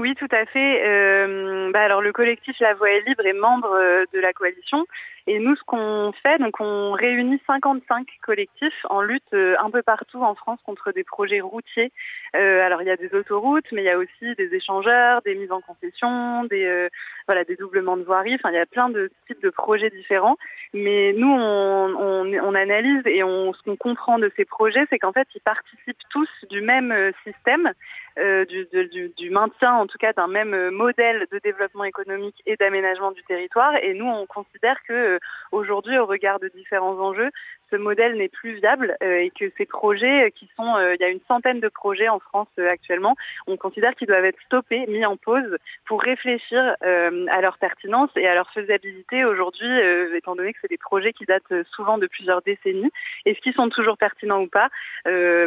[0.00, 0.82] Oui, tout à fait.
[0.86, 4.86] Euh, bah alors le collectif La Voix est libre est membre euh, de la coalition
[5.26, 9.82] et nous, ce qu'on fait, donc on réunit 55 collectifs en lutte euh, un peu
[9.82, 11.92] partout en France contre des projets routiers.
[12.34, 15.34] Euh, alors il y a des autoroutes, mais il y a aussi des échangeurs, des
[15.34, 16.88] mises en concession, des euh,
[17.26, 18.34] voilà, des doublements de voirie.
[18.34, 20.36] Enfin, il y a plein de types de projets différents.
[20.72, 24.98] Mais nous, on, on, on analyse et on, ce qu'on comprend de ces projets, c'est
[24.98, 27.72] qu'en fait, ils participent tous du même système.
[28.18, 32.56] Euh, du, du, du, maintien, en tout cas, d'un même modèle de développement économique et
[32.56, 33.74] d'aménagement du territoire.
[33.82, 35.18] Et nous, on considère que
[35.52, 37.30] aujourd'hui, au regard de différents enjeux,
[37.70, 41.04] ce modèle n'est plus viable euh, et que ces projets qui sont, euh, il y
[41.04, 44.86] a une centaine de projets en France euh, actuellement, on considère qu'ils doivent être stoppés,
[44.88, 45.56] mis en pause
[45.86, 49.68] pour réfléchir à leur pertinence et à leur faisabilité aujourd'hui,
[50.16, 52.90] étant donné que c'est des projets qui datent souvent de plusieurs décennies.
[53.24, 54.68] Est-ce qu'ils sont toujours pertinents ou pas?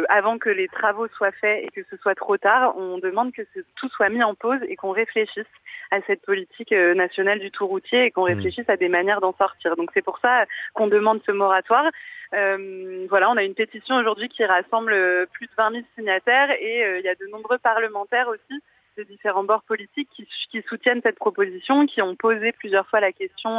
[0.08, 3.42] Avant que les travaux soient faits et que ce soit trop tard, on demande que
[3.76, 5.44] tout soit mis en pause et qu'on réfléchisse
[5.90, 8.34] à cette politique nationale du tout routier et qu'on mmh.
[8.36, 9.76] réfléchisse à des manières d'en sortir.
[9.76, 10.44] Donc c'est pour ça
[10.74, 11.90] qu'on demande ce moratoire.
[12.34, 16.50] Euh, voilà, on a une pétition aujourd'hui qui rassemble euh, plus de 20 000 signataires
[16.60, 18.60] et euh, il y a de nombreux parlementaires aussi
[18.96, 23.50] de différents bords politiques qui, soutiennent cette proposition, qui ont posé plusieurs fois la question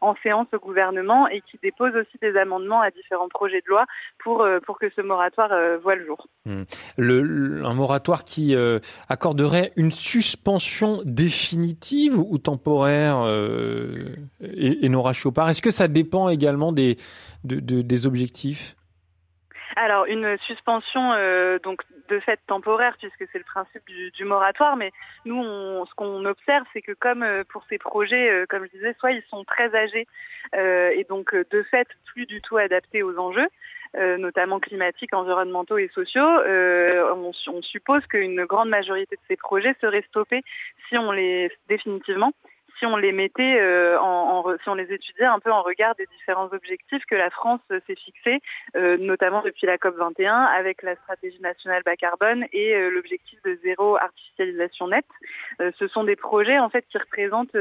[0.00, 3.86] en séance au gouvernement et qui déposent aussi des amendements à différents projets de loi
[4.18, 5.50] pour, pour que ce moratoire
[5.82, 6.26] voit le jour.
[6.44, 6.64] Hmm.
[6.98, 8.56] Un moratoire qui
[9.08, 13.24] accorderait une suspension définitive ou temporaire,
[14.42, 15.48] et, et Nora Chopard.
[15.48, 16.96] Est-ce que ça dépend également des,
[17.44, 18.74] de, des objectifs?
[19.76, 24.92] Alors une suspension euh, donc de fait temporaire puisque c'est le principe du, moratoire, mais
[25.24, 25.42] nous
[25.86, 29.12] ce qu'on observe c'est que comme euh, pour ces projets, euh, comme je disais, soit
[29.12, 30.06] ils sont très âgés
[30.54, 33.48] et donc de fait plus du tout adaptés aux enjeux.
[33.94, 40.04] notamment climatiques, environnementaux et sociaux, on, on suppose qu'une grande majorité de ces projets seraient
[40.08, 40.42] stoppés
[40.88, 42.32] si on les définitivement
[42.82, 43.96] si on les mettait euh,
[44.62, 47.94] si on les étudiait un peu en regard des différents objectifs que la France s'est
[47.94, 48.40] fixés,
[48.74, 53.40] euh, notamment depuis la COP 21 avec la stratégie nationale bas carbone et euh, l'objectif
[53.44, 55.06] de zéro artificialisation nette.
[55.78, 57.56] ce sont des projets en fait qui représentent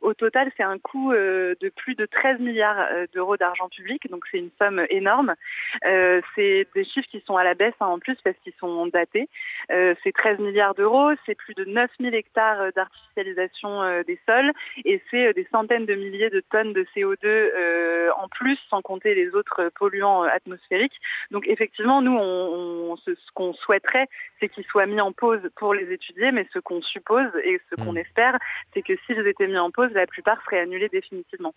[0.00, 4.38] au total c'est un coût de plus de 13 milliards d'euros d'argent public, donc c'est
[4.38, 5.34] une somme énorme.
[5.82, 9.28] c'est des chiffres qui sont à la baisse hein, en plus parce qu'ils sont datés.
[9.68, 14.52] c'est 13 milliards d'euros, c'est plus de 9000 hectares d'artificialisation des sols,
[14.84, 18.82] et c'est euh, des centaines de milliers de tonnes de CO2 euh, en plus, sans
[18.82, 20.94] compter les autres polluants euh, atmosphériques.
[21.30, 24.06] Donc effectivement, nous, on, ce, qu'on souhaiterait,
[24.40, 27.76] c'est qu'ils soient mis en pause pour les étudier, mais ce qu'on suppose et ce
[27.76, 27.98] qu'on hmm.
[27.98, 28.38] espère,
[28.72, 31.54] c'est que s'ils étaient mis en pause, la plupart seraient annulés définitivement.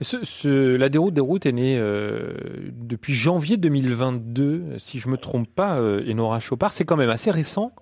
[0.00, 5.80] Ce, la déroute des routes est née depuis janvier 2022, si je me trompe pas,
[5.80, 6.72] Enora Chopard.
[6.72, 7.72] C'est quand même assez récent.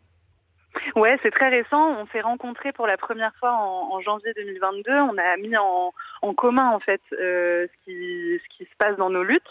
[1.00, 1.96] Ouais, c'est très récent.
[1.98, 4.92] On s'est rencontrés pour la première fois en, janvier 2022.
[4.92, 5.94] On a mis en,
[6.34, 9.42] commun en fait euh, ce, qui, se passe dans nos luttes.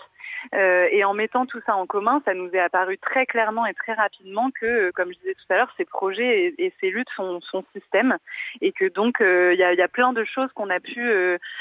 [0.53, 3.73] Euh, et en mettant tout ça en commun, ça nous est apparu très clairement et
[3.73, 7.09] très rapidement que, euh, comme je disais tout à l'heure, ces projets et, ces luttes
[7.15, 8.17] sont, sont système
[8.61, 11.01] et que donc il y, a, plein de choses qu'on a pu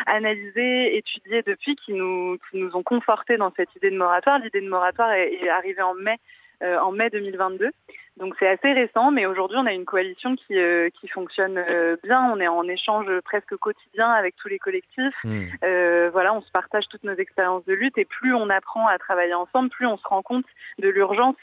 [0.04, 4.38] analyser, étudier depuis qui nous, qui nous ont confortés dans cette idée de moratoire.
[4.38, 6.18] L'idée de moratoire est arrivée en mai
[6.62, 7.70] en mai 2022.
[8.18, 11.96] Donc c'est assez récent, mais aujourd'hui on a une coalition qui, euh, qui fonctionne euh,
[12.02, 12.30] bien.
[12.32, 15.14] On est en échange presque quotidien avec tous les collectifs.
[15.22, 15.44] Hmm.
[15.62, 18.98] Euh, voilà, on se partage toutes nos expériences de lutte et plus on apprend à
[18.98, 20.46] travailler ensemble, plus on se rend compte
[20.78, 21.36] de l'urgence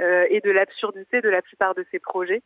[0.00, 2.40] et de l'absurdité de la plupart de ces projets.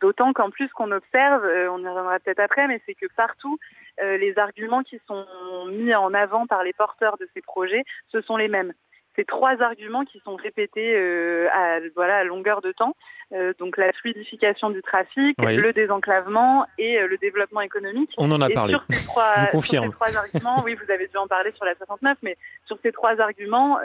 [0.00, 3.58] D'autant qu'en plus qu'on observe, on y reviendra peut-être après, mais c'est que partout
[4.02, 5.24] les arguments qui sont
[5.68, 8.72] mis en avant par les porteurs de ces projets, ce sont les mêmes
[9.20, 12.96] ces trois arguments qui sont répétés euh, à, longueur de temps.
[13.32, 18.10] Euh, donc la fluidification du trafic, le désenclavement et euh, le développement économique.
[18.18, 18.72] On en a parlé.
[18.72, 21.76] Sur ces, trois, sur ces trois arguments, oui, vous avez dû en parler sur la
[21.76, 23.78] 69, mais sur ces trois arguments,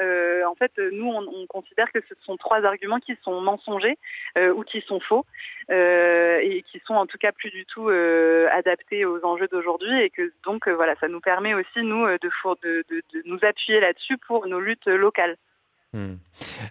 [0.47, 3.97] en fait, nous, on, on, considère que ce sont trois arguments qui sont mensongers
[4.37, 5.25] ou qui sont faux
[5.69, 10.33] et qui sont en tout cas plus du tout adaptés aux enjeux d'aujourd'hui et que
[10.43, 12.17] donc voilà, ça nous permet aussi nous de,
[12.63, 15.37] de, de, de nous appuyer là-dessus pour nos luttes locales.
[15.93, 16.15] Hmm.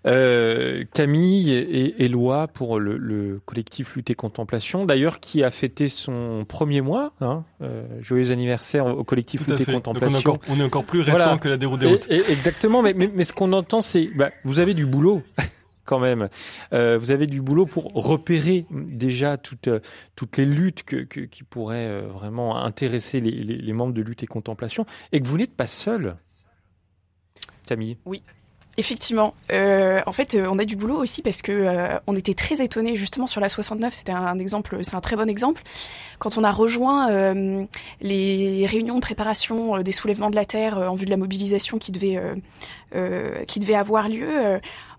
[0.07, 6.45] Euh, Camille et Éloi pour le, collectif Lutte et Contemplation, d'ailleurs qui a fêté son
[6.47, 7.15] premier mois.
[7.23, 10.39] Hein, euh, joyeux anniversaire au collectif Lutte et Contemplation.
[10.49, 12.11] on, est encore, plus récent que la déroute des routes.
[12.11, 15.23] exactement, mais, mais, ce qu'on entend, c'est bah, vous avez du boulot.
[15.87, 16.31] quand même.
[16.73, 19.69] Euh, vous avez du boulot pour repérer déjà toutes,
[20.17, 24.87] toutes les luttes que, qui pourraient vraiment intéresser les, les membres de Lutte et Contemplation
[25.13, 26.17] et que vous n'êtes pas seul.
[27.67, 28.23] Camille Oui,
[28.77, 29.35] Effectivement.
[29.53, 32.61] Euh, en fait, euh, on a du boulot aussi parce que euh, on était très
[32.61, 33.95] étonnés justement sur la 69.
[33.95, 35.63] C'était un exemple, c'est un très bon exemple.
[36.19, 37.65] Quand on a rejoint euh,
[38.01, 41.17] les réunions de préparation euh, des soulèvements de la terre euh, en vue de la
[41.17, 42.21] mobilisation qui devait
[43.49, 44.29] qui devait avoir lieu.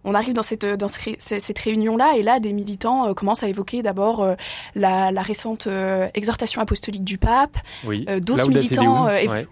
[0.04, 3.48] on arrive dans cette dans ce- cette réunion là et là des militants commencent à
[3.48, 4.36] évoquer d'abord
[4.76, 5.68] la, la récente
[6.14, 7.58] exhortation apostolique du pape.
[7.86, 8.06] Oui.
[8.20, 9.46] D'autres militants euh, ouais.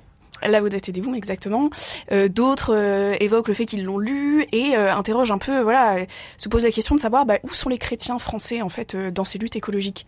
[0.47, 1.69] La Laudate Deum, exactement.
[2.11, 5.97] Euh, D'autres euh, évoquent le fait qu'ils l'ont lu et euh, interrogent un peu, voilà,
[6.37, 9.23] se posent la question de savoir bah, où sont les chrétiens français en fait dans
[9.25, 10.05] ces luttes écologiques.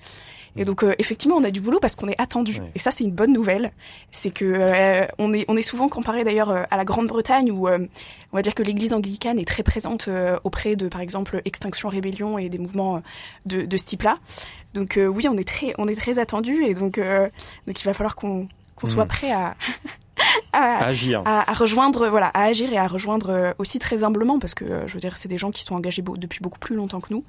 [0.57, 2.61] Et donc euh, effectivement, on a du boulot parce qu'on est attendu.
[2.75, 3.71] Et ça, c'est une bonne nouvelle.
[4.11, 7.77] C'est que euh, on est on est souvent comparé d'ailleurs à la Grande-Bretagne où euh,
[8.31, 10.07] on va dire que l'Église anglicane est très présente
[10.45, 13.01] auprès de par exemple Extinction Rébellion et des mouvements
[13.45, 14.17] de, de ce type-là.
[14.73, 17.01] Donc oui, on est très on est très attendu et donc
[17.67, 19.09] donc il va falloir qu'on qu'on soit Mhm.
[19.09, 19.55] prêt à
[20.53, 21.21] à, Agir.
[21.25, 24.63] à, à rejoindre, voilà, à agir et à rejoindre euh, aussi très humblement, parce que
[24.65, 27.01] euh, je veux dire, c'est des gens qui sont engagés beau- depuis beaucoup plus longtemps
[27.01, 27.23] que nous,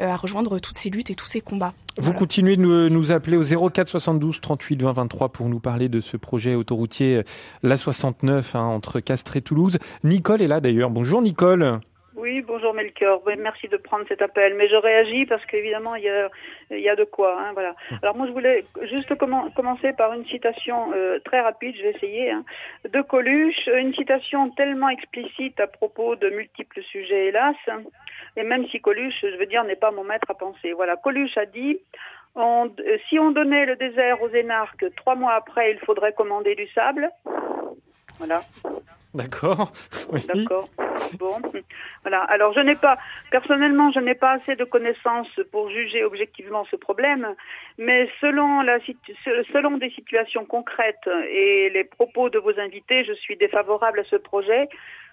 [0.00, 1.72] euh, à rejoindre toutes ces luttes et tous ces combats.
[1.96, 2.18] Vous Voilà.
[2.18, 6.00] continuez de nous, nous appeler au 04 72 38 20 23 pour nous parler de
[6.00, 7.22] ce projet autoroutier, euh,
[7.68, 9.78] l'A69, hein, entre Castres et Toulouse.
[10.04, 10.90] Nicole est là d'ailleurs.
[10.90, 11.80] Bonjour Nicole.
[12.28, 13.22] Oui, bonjour Melchior.
[13.38, 14.52] Merci de prendre cet appel.
[14.52, 16.28] Mais je réagis parce qu'évidemment, il y a,
[16.70, 17.40] il y a de quoi.
[17.40, 17.54] Hein.
[18.02, 21.92] Alors moi, je voulais juste commen- commencer par une citation euh, très rapide, je vais
[21.92, 22.44] essayer, hein,
[22.86, 23.66] de Coluche.
[23.68, 27.56] Une citation tellement explicite à propos de multiples sujets, hélas.
[28.36, 30.74] Et même si Coluche, je veux dire, n'est pas mon maître à penser.
[30.74, 31.78] Voilà, Coluche a dit...
[32.40, 32.70] On,
[33.08, 37.10] si on donnait le désert aux énarques, trois mois après, il faudrait commander du sable.
[38.18, 38.40] Voilà.
[39.14, 39.72] D'accord.
[40.10, 40.24] Oui.
[40.26, 40.68] D'accord.
[41.18, 41.36] Bon,
[42.02, 42.22] voilà.
[42.24, 42.96] Alors, je n'ai pas,
[43.30, 47.34] personnellement, je n'ai pas assez de connaissances pour juger objectivement ce problème,
[47.76, 48.78] mais selon la,
[49.52, 54.16] selon des situations concrètes et les propos de vos invités, je suis défavorable à ce
[54.16, 54.68] projet,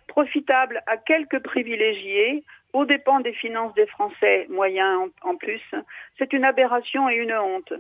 [0.08, 5.62] profitable à quelques privilégiés, aux dépens des finances des Français, moyens en, en plus.
[6.18, 7.74] C'est une aberration et une honte.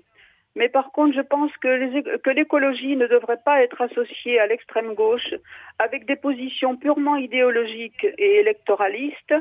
[0.55, 5.33] Mais par contre, je pense que l'écologie ne devrait pas être associée à l'extrême gauche
[5.79, 9.33] avec des positions purement idéologiques et électoralistes.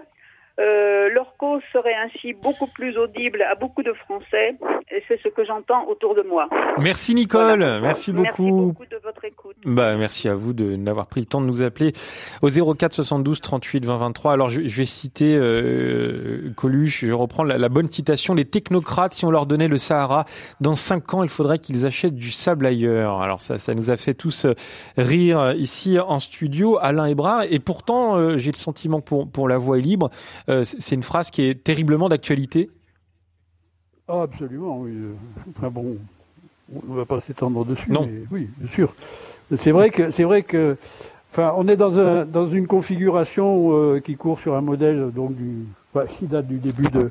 [0.61, 4.57] Euh, leur cause serait ainsi beaucoup plus audible à beaucoup de Français,
[4.91, 6.49] et c'est ce que j'entends autour de moi.
[6.79, 7.59] Merci Nicole.
[7.59, 7.81] Voilà.
[7.81, 8.67] Merci Merci beaucoup.
[8.67, 9.57] beaucoup de votre écoute.
[9.65, 11.93] Bah, merci à vous de n'avoir pris le temps de nous appeler
[12.43, 14.33] au 04 72 38 20 23.
[14.33, 16.15] Alors je, je vais citer euh,
[16.57, 18.35] Coluche, je reprends la, la bonne citation.
[18.35, 20.25] Les technocrates, si on leur donnait le Sahara,
[20.61, 23.21] dans cinq ans, il faudrait qu'ils achètent du sable ailleurs.
[23.23, 24.55] Alors ça, ça nous a fait tous euh,
[24.97, 27.43] rire euh, ici en studio, Alain Hébrard.
[27.51, 30.11] Et pourtant, euh, j'ai le sentiment pour, pour la voix libre,
[30.49, 32.71] c'est c'est une phrase qui est terriblement d'actualité.
[34.09, 34.93] Ah, absolument, oui.
[34.93, 35.13] euh,
[35.57, 35.97] Enfin bon,
[36.75, 37.91] on ne va pas s'étendre dessus.
[37.91, 38.07] Non.
[38.07, 38.95] mais oui, bien sûr.
[39.57, 40.77] C'est vrai que, c'est vrai que,
[41.33, 45.35] enfin, on est dans un, dans une configuration euh, qui court sur un modèle donc
[45.35, 45.65] du,
[45.95, 47.11] enfin, qui date du début de,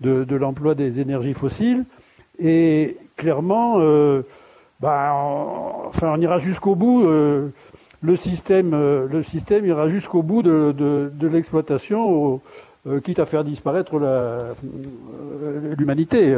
[0.00, 1.84] de, de l'emploi des énergies fossiles,
[2.38, 4.22] et clairement, euh,
[4.80, 7.06] bah, on, enfin, on ira jusqu'au bout.
[7.06, 7.48] euh,
[8.02, 12.40] le système, euh, le système ira jusqu'au bout de, de, de l'exploitation,
[12.86, 14.52] euh, quitte à faire disparaître euh,
[15.78, 16.34] l'humanité.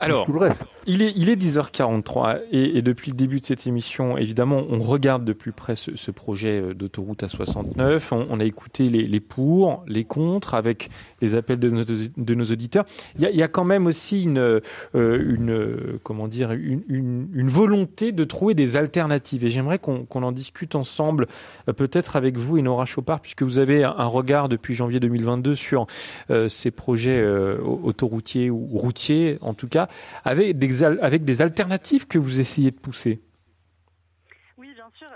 [0.00, 0.60] Alors, tout le reste.
[0.86, 4.78] Il est, il est 10h43 et, et depuis le début de cette émission, évidemment, on
[4.78, 8.02] regarde de plus près ce, ce projet euh, d'autoroute A69.
[8.12, 10.88] On, on a écouté les, les pour, les contre, avec
[11.20, 12.84] les appels de nos, de nos auditeurs.
[13.16, 14.60] Il y, a, il y a quand même aussi une, euh,
[14.94, 19.44] une comment dire, une, une, une volonté de trouver des alternatives.
[19.44, 21.26] Et j'aimerais qu'on en discute ensemble,
[21.68, 25.00] euh, peut-être avec vous et Nora Chopard, puisque vous avez un, un regard depuis janvier
[25.00, 25.86] 2022 sur
[26.30, 29.87] euh, ces projets euh, autoroutiers ou routiers, en tout cas,
[30.24, 33.20] avec des, alternatives que vous essayez de pousser.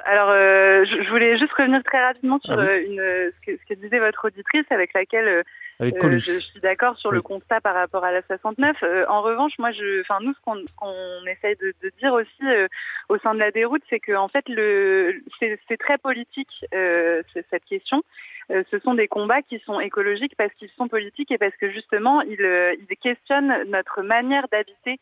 [0.05, 2.66] Alors, euh, je, je voulais juste revenir très rapidement sur Ah oui.
[2.68, 5.42] euh, une, euh, ce, que, ce que disait votre auditrice, avec laquelle euh,
[5.80, 8.76] Avec je suis d'accord sur le constat par rapport à la 69.
[8.82, 12.12] Euh, en revanche, moi, je, enfin, nous, ce qu'on ce qu'on essaye de, de dire
[12.12, 12.66] aussi euh,
[13.09, 17.22] au sein de la déroute, c'est que en fait, le, c'est c'est très politique euh,
[17.32, 18.03] ce- cette question.
[18.50, 21.70] Euh, ce sont des combats qui sont écologiques parce qu'ils sont politiques et parce que
[21.70, 24.98] justement, ils, euh, ils questionnent notre manière d'habiter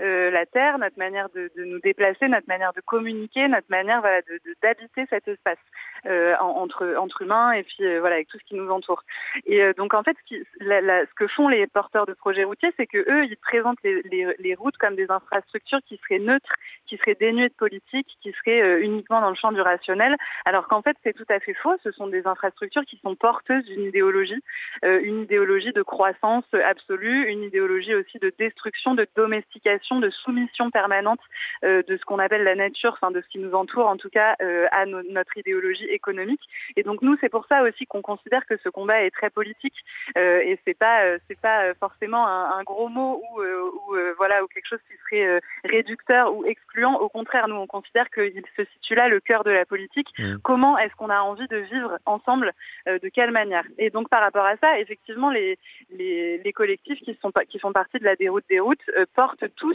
[0.00, 4.00] euh, la Terre, notre manière de, de nous déplacer, notre manière de communiquer, notre manière
[4.00, 5.58] voilà, de d'habiter cet espace
[6.06, 9.02] euh, en- entre entre humains et puis euh, voilà avec tout ce qui nous entoure.
[9.46, 12.12] Et euh, donc en fait, ce, qui, la- la- ce que font les porteurs de
[12.14, 15.96] projets routiers, c'est que eux, ils présentent les, les, les routes comme des infrastructures qui
[15.98, 16.54] seraient neutres,
[16.86, 20.66] qui seraient dénuées de politique, qui seraient euh, uniquement dans le champ du rationnel, alors
[20.68, 21.76] qu'en fait, c'est tout à fait faux.
[21.84, 24.42] Ce sont des infrastructures qui sont porteuses d'une idéologie,
[24.82, 31.20] une idéologie de croissance absolue, une idéologie aussi de destruction, de domestication, de soumission permanente
[31.64, 34.08] euh, de ce qu'on appelle la nature, enfin de ce qui nous entoure, en tout
[34.08, 36.40] cas euh, à no- notre idéologie économique.
[36.76, 39.74] Et donc nous, c'est pour ça aussi qu'on considère que ce combat est très politique
[40.16, 44.42] euh, et c'est pas euh, c'est pas forcément un, un, gros mot ou, ou voilà
[44.42, 46.94] ou quelque chose qui serait réducteur ou excluant.
[46.96, 50.08] Au contraire, nous on considère qu'il se situe là le cœur de la politique.
[50.18, 50.36] Mmh.
[50.42, 52.52] Comment est-ce qu'on a envie de vivre ensemble
[52.86, 53.64] De quelle manière?
[53.78, 55.58] Et donc par rapport à ça, effectivement, les
[55.90, 59.73] les, les collectifs qui sont qui font partie de la déroute des routes portent tous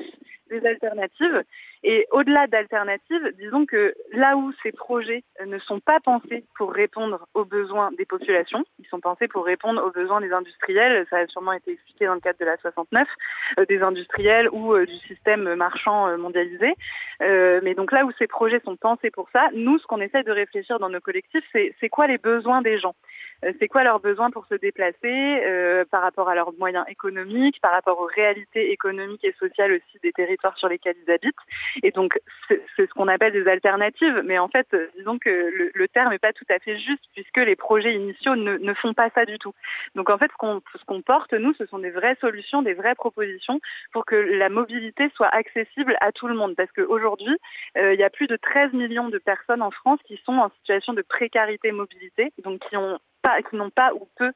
[0.50, 1.43] des alternatives.
[1.84, 7.26] Et au-delà d'alternatives, disons que là où ces projets ne sont pas pensés pour répondre
[7.34, 11.28] aux besoins des populations, ils sont pensés pour répondre aux besoins des industriels, ça a
[11.28, 13.08] sûrement été expliqué dans le cadre de la 69,
[13.60, 16.74] euh, des industriels ou euh, du système marchand euh, mondialisé.
[17.22, 20.32] mais donc là où ces projets sont pensés pour ça, nous, ce qu'on essaie de
[20.32, 22.95] réfléchir dans nos collectifs, c'est quoi les besoins des gens?
[23.60, 24.98] C'est quoi leurs besoins pour se déplacer
[25.46, 30.00] euh, par rapport à leurs moyens économiques, par rapport aux réalités économiques et sociales aussi
[30.04, 31.36] des territoires sur lesquels ils habitent.
[31.84, 32.20] Et donc,
[32.50, 34.22] c'est ce qu'on appelle des alternatives.
[34.26, 34.68] Mais en fait,
[34.98, 35.30] disons que
[35.74, 39.10] le, terme n'est pas tout à fait juste puisque les projets initiaux ne, font pas
[39.16, 39.54] ça du tout.
[39.96, 42.74] Donc en fait, ce qu'on ce qu'on porte, nous, ce sont des vraies solutions, des
[42.74, 43.60] vraies propositions
[43.92, 46.56] pour que la mobilité soit accessible à tout le monde.
[46.56, 47.36] Parce qu'aujourd'hui,
[47.78, 50.50] euh, il y a plus de 13 millions de personnes en France qui sont en
[50.60, 54.32] situation de précarité mobilité, donc qui ont pas, qui n'ont pas ou peu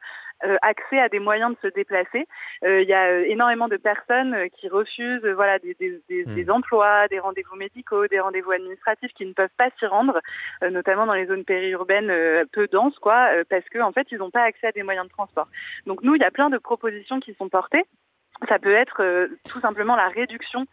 [0.46, 2.28] euh, accès à des moyens de se déplacer.
[2.66, 6.36] Euh, il y a euh, énormément de personnes qui refusent voilà des, des, des, hmm.
[6.36, 10.20] des emplois, des rendez-vous médicaux, des rendez-vous administratifs qui ne peuvent pas s'y rendre,
[10.62, 14.44] notamment dans les zones périurbaines peu denses, quoi, parce que en fait ils n'ont pas
[14.44, 15.48] accès à des moyens de transport.
[15.86, 17.84] Donc nous, il y a plein de propositions qui sont portées.
[18.50, 20.66] Ça peut être tout simplement la réduction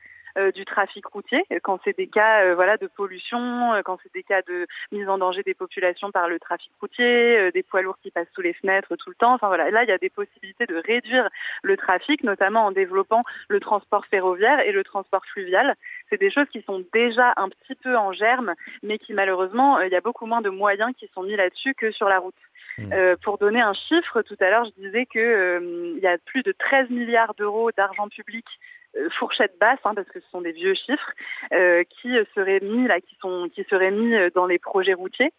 [0.55, 4.23] du trafic routier, quand c'est des cas euh, voilà de pollution, euh, quand c'est des
[4.23, 8.11] cas de mise en danger des populations par le trafic routier, des poids lourds qui
[8.11, 9.35] passent sous les fenêtres tout le temps.
[9.35, 11.29] Enfin voilà, là il y a des possibilités de réduire
[11.63, 15.75] le trafic, notamment en développant le transport ferroviaire et le transport fluvial.
[16.09, 19.93] C'est des choses qui sont déjà un petit peu en germe, mais qui malheureusement il
[19.93, 22.35] y a beaucoup moins de moyens qui sont mis là-dessus que sur la route.
[22.79, 22.93] Mmh.
[22.93, 26.17] Euh, pour donner un chiffre, tout à l'heure, je disais que euh, il y a
[26.19, 28.80] plus de 13 milliards d'euros d'argent public euh,
[29.19, 31.13] fourchette basse, hein, parce que ce sont des vieux chiffres,
[31.53, 35.33] euh, qui seraient mis là, qui sont, qui seraient mis dans les projets routiers.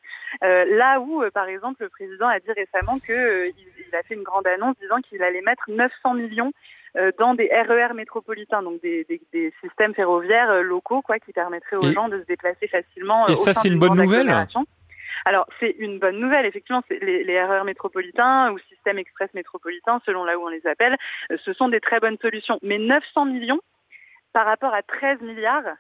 [0.43, 3.55] Euh, là où, par exemple, le président a dit récemment que il,
[3.87, 6.51] il, a fait une grande annonce disant qu'il allait mettre 900 millions
[7.17, 11.89] dans des RER métropolitains, donc des, des, des systèmes ferroviaires locaux, quoi, qui permettraient aux
[11.93, 13.27] gens de se déplacer facilement.
[13.27, 14.27] Et ça, c'est une bonne nouvelle?
[15.25, 20.23] Alors c'est une bonne nouvelle, effectivement, les, les RER métropolitains ou système express métropolitain, selon
[20.23, 20.97] là où on les appelle,
[21.31, 22.59] euh, ce sont des très bonnes solutions.
[22.61, 23.59] Mais 900 millions
[24.33, 25.75] par rapport à 13 milliards,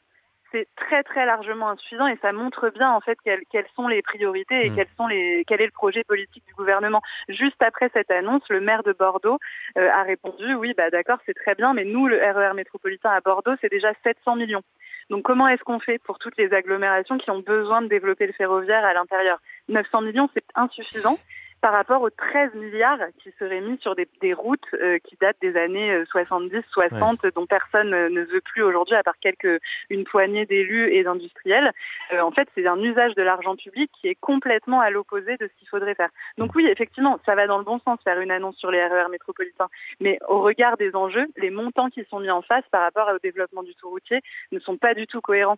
[0.51, 4.01] c'est très très largement insuffisant et ça montre bien en fait quelles, quelles sont les
[4.01, 4.85] priorités et mmh.
[4.97, 7.01] sont les, quel est le projet politique du gouvernement.
[7.29, 9.39] Juste après cette annonce, le maire de Bordeaux
[9.77, 13.21] euh, a répondu oui bah d'accord c'est très bien mais nous le RER métropolitain à
[13.21, 14.63] Bordeaux c'est déjà 700 millions.
[15.11, 18.31] Donc comment est-ce qu'on fait pour toutes les agglomérations qui ont besoin de développer le
[18.31, 19.39] ferroviaire à l'intérieur?
[19.67, 21.19] 900 millions, c'est insuffisant
[21.61, 25.37] par rapport aux 13 milliards qui seraient mis sur des, des routes euh, qui datent
[25.41, 29.61] des années 70, euh, 60, dont personne euh, ne veut plus aujourd'hui, à part quelques
[29.91, 31.71] une poignée d'élus et d'industriels.
[32.19, 35.59] en fait, c'est un usage de l'argent public qui est complètement à l'opposé de ce
[35.59, 36.09] qu'il faudrait faire.
[36.37, 39.09] Donc oui, effectivement, ça va dans le bon sens faire une annonce sur les RER
[39.11, 43.09] métropolitains, mais au regard des enjeux, les montants qui sont mis en face par rapport
[43.13, 45.57] au développement du tout routier ne sont pas du tout cohérents.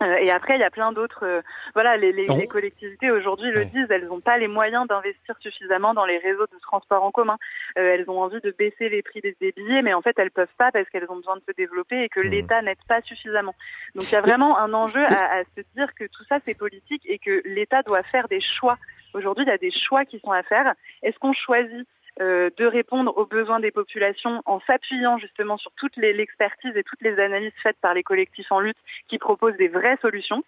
[0.00, 1.42] et après, il y a plein d'autres.
[1.74, 5.94] voilà, les, les, les collectivités aujourd'hui le disent, elles n'ont pas les moyens d'investir suffisamment
[5.94, 7.36] dans les réseaux de transport en commun.
[7.78, 10.46] Euh, elles ont envie de baisser les prix des, billets, mais en fait elles peuvent
[10.58, 12.30] pas parce qu'elles ont besoin de se développer et que mmh.
[12.30, 13.54] l'État n'aide pas suffisamment.
[13.94, 16.56] Donc il y a vraiment un enjeu à, à se dire que tout ça c'est
[16.56, 18.78] politique et que l'État doit faire des choix.
[19.14, 20.74] Aujourd'hui, il y a des choix qui sont à faire.
[21.02, 21.86] Est-ce qu'on choisit
[22.20, 27.02] euh, de répondre aux besoins des populations en s'appuyant justement sur toute l'expertise et toutes
[27.02, 28.76] les analyses faites par les collectifs en lutte
[29.08, 30.44] qui proposent des vraies solutions?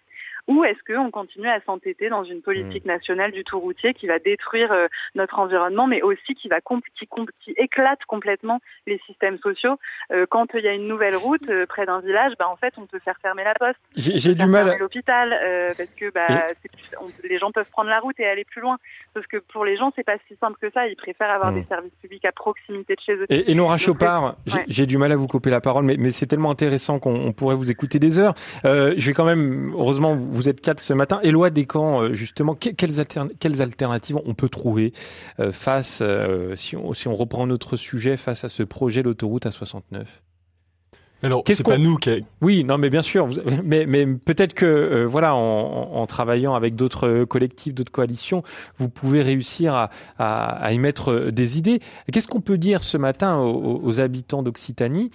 [0.47, 2.87] Ou est-ce qu'on continue à s'entêter dans une politique mmh.
[2.87, 7.07] nationale du tout routier qui va détruire euh, notre environnement, mais aussi qui va qui,
[7.41, 9.77] qui, éclate complètement les systèmes sociaux?
[10.11, 12.73] Euh, Quand il y a une nouvelle route euh, près d'un village, bah, en fait,
[12.77, 13.79] on peut faire fermer la poste.
[13.95, 14.77] J'ai du mal.
[14.79, 15.29] L'hôpital,
[15.77, 16.27] parce que bah,
[17.23, 18.77] les gens peuvent prendre la route et aller plus loin.
[19.13, 20.87] Parce que pour les gens, c'est pas si simple que ça.
[20.87, 21.61] Ils préfèrent avoir mmh.
[21.61, 23.25] des services publics à proximité de chez eux.
[23.29, 24.35] Et, et Nora Chopard,
[24.67, 27.55] j'ai du mal à vous couper la parole, mais, mais c'est tellement intéressant qu'on pourrait
[27.55, 28.33] vous écouter des heures.
[28.63, 31.19] je vais quand même, heureusement, vous êtes quatre ce matin.
[31.23, 34.93] Éloi Descamps, euh, justement, quelles, alternatives on peut trouver
[35.39, 39.45] euh, face, euh, si on, si on reprend notre sujet, face à ce projet l'autoroute
[39.45, 40.05] A69
[41.23, 42.23] alors, c'est pas nous qui.
[42.41, 43.27] Oui, non, mais bien sûr.
[43.63, 48.43] Mais, mais peut-être que, voilà, en, travaillant avec d'autres collectifs, d'autres coalitions,
[48.77, 51.79] vous pouvez réussir à, à, émettre des idées.
[52.13, 55.09] Qu'est-ce qu'on peut dire ce matin aux, habitants d'Occitanie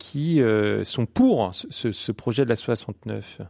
[0.00, 0.42] qui
[0.82, 3.40] sont pour ce, ce, projet de la 69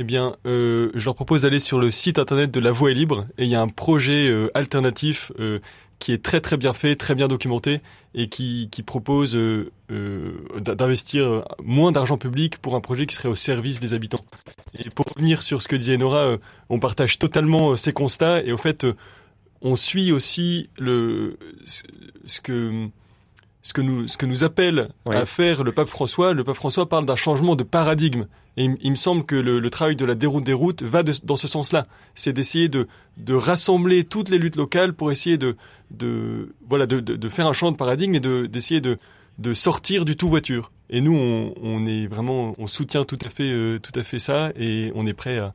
[0.00, 2.94] Eh bien, euh, je leur propose d'aller sur le site internet de La Voie est
[2.94, 5.60] libre et il y a un projet euh, alternatif euh,
[6.00, 7.80] qui est très très bien fait, très bien documenté
[8.14, 9.38] et qui, qui propose
[9.88, 14.24] d'investir moins d'argent public pour un projet qui serait au service des habitants.
[14.76, 16.36] Et pour revenir sur ce que disait Nora,
[16.68, 18.84] on partage totalement ces constats et au fait,
[19.62, 22.88] on suit aussi le ce que
[23.64, 26.32] ce que nous ce que nous appelle à faire le pape François.
[26.34, 29.70] Le pape François parle d'un changement de paradigme et il, me semble que le, le
[29.70, 31.86] travail de la déroute des routes va de- dans ce sens-là.
[32.14, 32.86] C'est d'essayer de,
[33.16, 35.56] de rassembler toutes les luttes locales pour essayer de,
[35.90, 38.98] de, voilà, de, de, de faire un changement de paradigme et de, d'essayer de,
[39.38, 40.70] de sortir du tout voiture.
[40.90, 44.20] Et nous, on, on est vraiment, on soutient tout à fait, euh, tout à fait
[44.20, 45.54] ça et on est prêt à,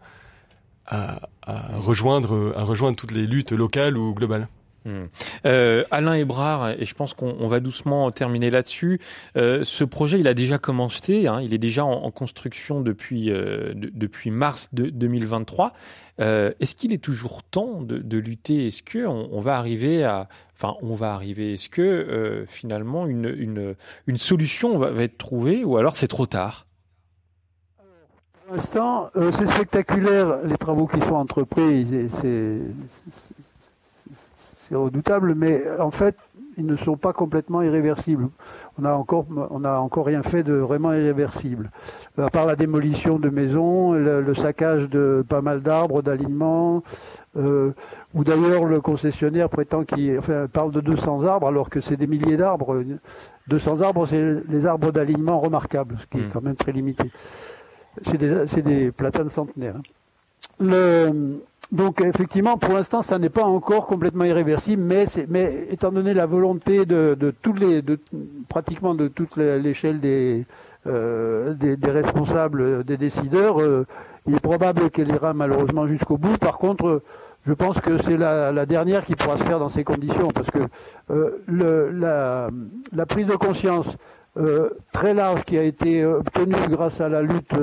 [0.88, 4.48] à, à rejoindre, à rejoindre toutes les luttes locales ou globales.
[4.90, 5.06] Hmm.
[5.46, 9.00] Euh, Alain Hébrard, et je pense qu'on on va doucement terminer là-dessus.
[9.38, 13.74] Euh, ce projet, il a déjà commencé, hein, il est déjà en, construction depuis euh,
[13.76, 15.74] de- depuis mars de, 2023.
[16.20, 18.68] Euh, Est-ce qu'il est toujours temps de, lutter?
[18.68, 21.54] Est-ce que on, on va arriver à, enfin, on va arriver?
[21.54, 23.76] Est-ce que finalement une,
[24.08, 26.66] une solution va, va être trouvée, ou alors c'est trop tard?
[28.48, 31.86] Pour l'instant, c'est spectaculaire les travaux qui sont entrepris,
[32.22, 32.58] c'est
[34.70, 36.16] c'est redoutable, mais en fait,
[36.58, 38.30] ils ne sont pas complètement irréversibles.
[38.80, 41.72] On a encore, on a encore rien fait de vraiment irréversible,
[42.18, 46.84] à part la démolition de maisons, le, le saccage de pas mal d'arbres, d'alignements.
[47.38, 47.74] Euh,
[48.16, 52.08] où d'ailleurs le concessionnaire prétend qu'il enfin, parle de 200 arbres alors que c'est des
[52.08, 52.84] milliers d'arbres.
[53.48, 57.12] 200 arbres, c'est les arbres d'alignement remarquables, ce qui est quand même très limité.
[58.06, 59.76] C'est des, des platanes centenaires.
[59.78, 59.82] hein.
[60.60, 61.40] Le,
[61.72, 66.26] donc effectivement, pour l'instant, ça n'est pas encore complètement irréversible, mais, mais étant donné la
[66.26, 68.00] volonté de, de les, de,
[68.48, 70.46] pratiquement de toute l'échelle des,
[70.88, 73.86] euh, des, des responsables, euh, des décideurs, euh,
[74.26, 76.38] il est probable qu'elle ira malheureusement jusqu'au bout.
[76.40, 77.04] Par contre, euh,
[77.46, 80.50] je pense que c'est la, la dernière qui pourra se faire dans ces conditions, parce
[80.50, 80.60] que
[81.12, 82.50] euh, le, la,
[82.94, 83.88] la prise de conscience
[84.38, 87.54] euh, très large qui a été obtenue grâce à la lutte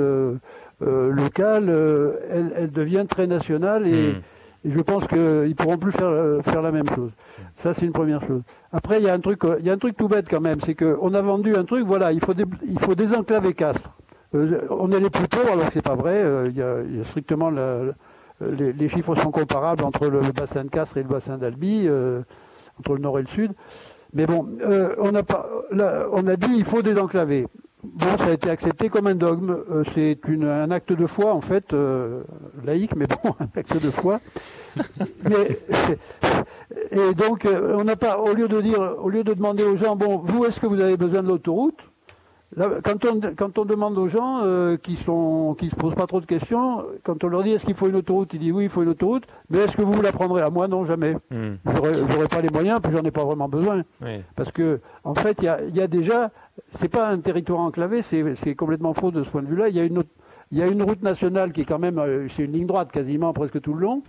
[0.81, 4.21] euh, locale, euh, elle, elle devient très nationale et, Hmm.
[4.65, 7.11] et je pense qu'ils pourront plus faire, euh, faire la même chose.
[7.57, 8.41] Ça, c'est une première chose.
[8.71, 10.41] Après, il y a un truc, euh, il y a un truc tout bête quand
[10.41, 13.93] même, c'est qu'on a vendu un truc, voilà, il faut, dé- il faut désenclaver Castres.
[14.35, 16.21] Euh, on est les plus pauvres, alors que c'est pas vrai.
[16.23, 20.19] euh, il, y y a strictement la- la- les, les chiffres sont comparables entre le,
[20.19, 22.21] le bassin de Castres et le bassin d'Albi, euh,
[22.79, 23.53] entre le nord et le sud.
[24.13, 27.47] Mais bon, euh, on a pas, là, on a dit il faut désenclaver.
[27.83, 29.51] Bon, ça a été accepté comme un dogme.
[29.71, 32.23] Euh, c'est un acte de foi en fait euh,
[32.65, 34.19] laïque, mais bon, un acte de foi.
[35.23, 35.59] mais
[36.91, 39.77] et donc euh, on n'a pas, au lieu de dire, au lieu de demander aux
[39.77, 41.79] gens, bon, vous est-ce que vous avez besoin de l'autoroute?
[42.55, 46.21] Quand, on, quand on demande aux gens euh, qui sont qui se posent pas trop
[46.21, 48.69] de questions, quand on leur dit est-ce qu'il faut une autoroute, ils disent oui, il
[48.69, 50.67] faut une autoroute, mais est-ce que vous la prendrez à moi?
[50.67, 51.15] Non, jamais.
[51.29, 51.55] Hmm.
[51.65, 53.83] J'aurais pas les moyens, puis j'en ai pas vraiment besoin.
[54.01, 54.21] Oui.
[54.35, 56.31] Parce que, en fait, il y a, y a déjà,
[56.71, 59.67] c'est pas un territoire enclavé, c'est complètement faux de ce point de vue-là.
[59.69, 60.09] Il y a une autre-
[60.51, 62.89] il y a une route nationale qui est quand même, euh, c'est une ligne droite
[62.93, 64.01] quasiment presque tout le long,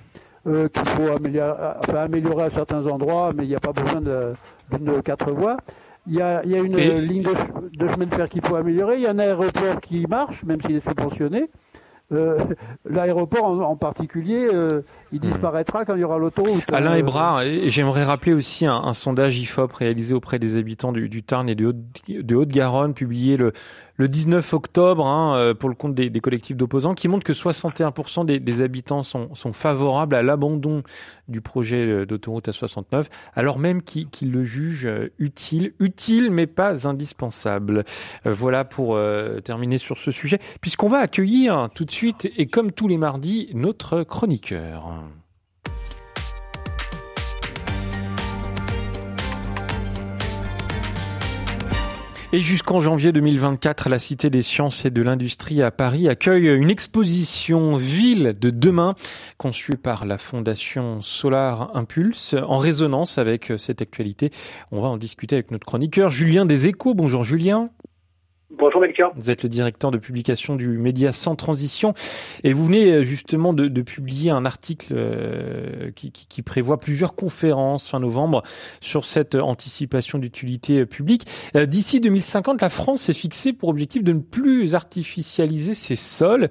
[0.46, 4.00] euh, qu'il faut améliorer, enfin, améliorer à certains endroits, mais il n'y a pas besoin
[4.00, 5.56] d'une quatre voies.
[6.06, 8.40] Il y a, il y a une ligne de, ch- de chemin de fer qu'il
[8.46, 8.96] faut améliorer.
[8.96, 11.50] Il y a un aéroport qui marche, même s'il est subventionné.
[12.10, 12.38] Euh,
[12.88, 14.80] L'aéroport en, en particulier, euh,
[15.12, 16.62] il disparaîtra quand il y aura l'autoroute.
[16.70, 16.74] Hmm.
[16.74, 20.92] Alain Euh, Hébrard, et j'aimerais rappeler aussi un, un sondage IFOP réalisé auprès des habitants
[20.92, 21.76] du, du Tarn et de, Haute-
[22.08, 23.52] de Haute-Garonne, publié le,
[23.98, 28.24] le 19 octobre hein, euh, pour le compte des, collectifs d'opposants, qui montre que 61%
[28.24, 30.82] des, des habitants sont, favorables à l'abandon
[31.26, 36.88] du projet euh, d'autoroute A69, alors même qu'ils le jugent euh, utile, utile mais pas
[36.88, 37.84] indispensable.
[38.24, 38.98] Voilà pour
[39.42, 43.50] terminer sur ce sujet, puisqu'on va accueillir tout de suite, et comme tous les mardis,
[43.52, 45.02] notre chroniqueur.
[52.30, 56.68] Et jusqu'en janvier 2024, la Cité des sciences et de l'industrie à Paris accueille une
[56.68, 58.94] exposition Ville de demain
[59.38, 64.30] conçue par la Fondation Solar Impulse en résonance avec cette actualité.
[64.72, 66.94] On va en discuter avec notre chroniqueur Julien des.
[66.94, 67.70] Bonjour Julien.
[68.58, 69.12] Bonjour Melchior.
[69.14, 71.94] Vous êtes le directeur de publication du média Sans Transition
[72.42, 76.76] et vous venez euh, justement de, de publier un article euh, qui, qui- qui prévoit
[76.78, 78.42] plusieurs conférences fin novembre
[78.80, 81.22] sur cette anticipation d'utilité euh, publique.
[81.54, 86.48] D'ici 2050, la France s'est fixée pour objectif de ne plus artificialiser ses sols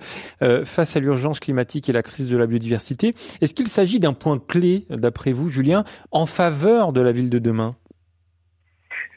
[0.66, 3.14] face à l'urgence climatique et la crise de la biodiversité.
[3.42, 7.40] Est-ce qu'il s'agit d'un point clé, d'après vous, Julien, en faveur de la ville de
[7.40, 7.76] demain?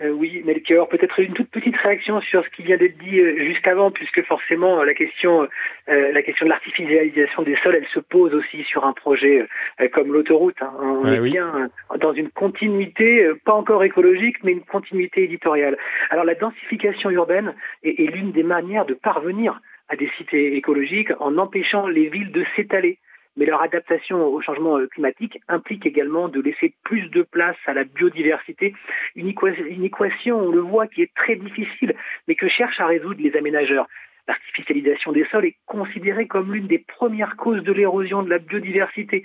[0.03, 3.37] Euh, oui, Melchior, peut-être une toute petite réaction sur ce qui vient d'être dit euh,
[3.37, 5.47] juste avant, puisque forcément la question,
[5.91, 9.47] euh, la question de l'artificialisation des sols, elle se pose aussi sur un projet
[9.93, 10.57] comme l'autoroute.
[10.63, 10.73] Hein.
[10.81, 15.77] On est bien dans une continuité, pas encore écologique, mais une continuité éditoriale.
[16.09, 21.37] Alors la densification urbaine est l'une des manières de parvenir à des cités écologiques en
[21.37, 22.99] empêchant les villes de s'étaler
[23.37, 27.75] mais leur adaptation au changement euh, climatique implique également de laisser plus de place à
[27.75, 28.75] la biodiversité,
[29.15, 31.95] une équation, on le voit, qui est très difficile,
[32.29, 33.87] mais que cherchent à résoudre les aménageurs.
[34.29, 39.25] L'artificialisation des sols est considérée comme l'une des premières causes de l'érosion de la biodiversité.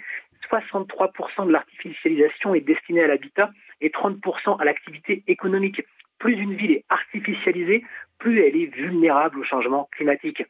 [0.49, 3.51] 63% de l'artificialisation est destinée à l'habitat
[3.81, 5.83] et 30% à l'activité économique.
[6.17, 7.83] Plus une ville est artificialisée,
[8.19, 10.43] plus elle est vulnérable au changement climatique.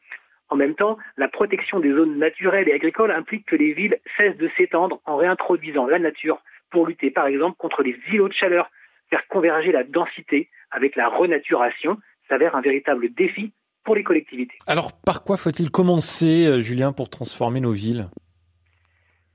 [0.48, 4.36] En même temps, la protection des zones naturelles et agricoles implique que les villes cessent
[4.36, 6.40] de s'étendre en réintroduisant la nature
[6.70, 8.70] pour lutter par exemple contre les îlots de chaleur.
[9.10, 13.52] Faire converger la densité avec la renaturation s'avère un véritable défi
[13.84, 14.56] pour les collectivités.
[14.66, 18.06] Alors par quoi faut-il commencer, euh, Julien, pour transformer nos villes?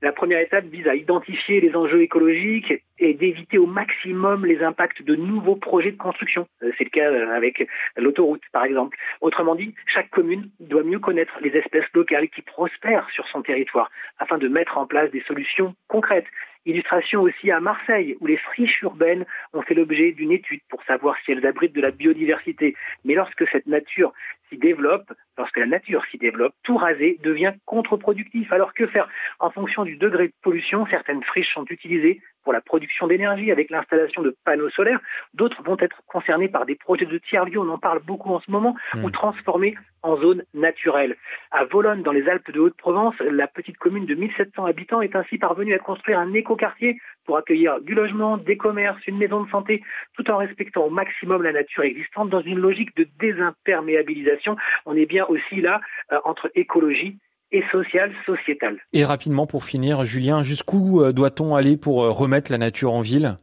[0.02, 5.02] La première étape vise à identifier les enjeux écologiques et d'éviter au maximum les impacts
[5.02, 6.48] de nouveaux projets de construction.
[6.62, 8.98] Euh, c'est le cas euh, avec l'autoroute, par exemple.
[9.20, 13.90] Autrement dit, chaque commune doit mieux connaître les espèces locales qui prospèrent sur son territoire
[14.18, 16.26] afin de mettre en place des solutions concrètes.
[16.64, 21.16] Illustration aussi à Marseille, où les friches urbaines ont fait l'objet d'une étude pour savoir
[21.24, 22.76] si elles abritent de la biodiversité.
[23.04, 24.12] Mais lorsque cette nature
[24.52, 28.52] s'y développe, lorsque la nature s'y développe, tout raser devient contre-productif.
[28.52, 29.08] Alors que faire?
[29.40, 33.70] En fonction du degré de pollution, certaines friches sont utilisées pour la production d'énergie avec
[33.70, 35.00] l'installation de panneaux solaires.
[35.34, 38.50] D'autres vont être concernés par des projets de tiers-lieux, on en parle beaucoup en ce
[38.50, 39.12] moment, ou hmm.
[39.12, 41.16] transformés en zone naturelle.
[41.52, 45.38] À Volonne, dans les Alpes de Haute-Provence, la petite commune de 1700 habitants est ainsi
[45.38, 49.82] parvenue à construire un écoquartier pour accueillir du logement, des commerces, une maison de santé,
[50.16, 54.56] tout en respectant au maximum la nature existante dans une logique de désimperméabilisation.
[54.86, 55.80] On est bien aussi là
[56.12, 57.18] euh, entre écologie
[57.52, 58.78] et sociale, sociétale.
[58.92, 63.02] Et rapidement pour finir, Julien, jusqu'où euh, doit-on aller pour euh, remettre la nature en
[63.02, 63.38] ville?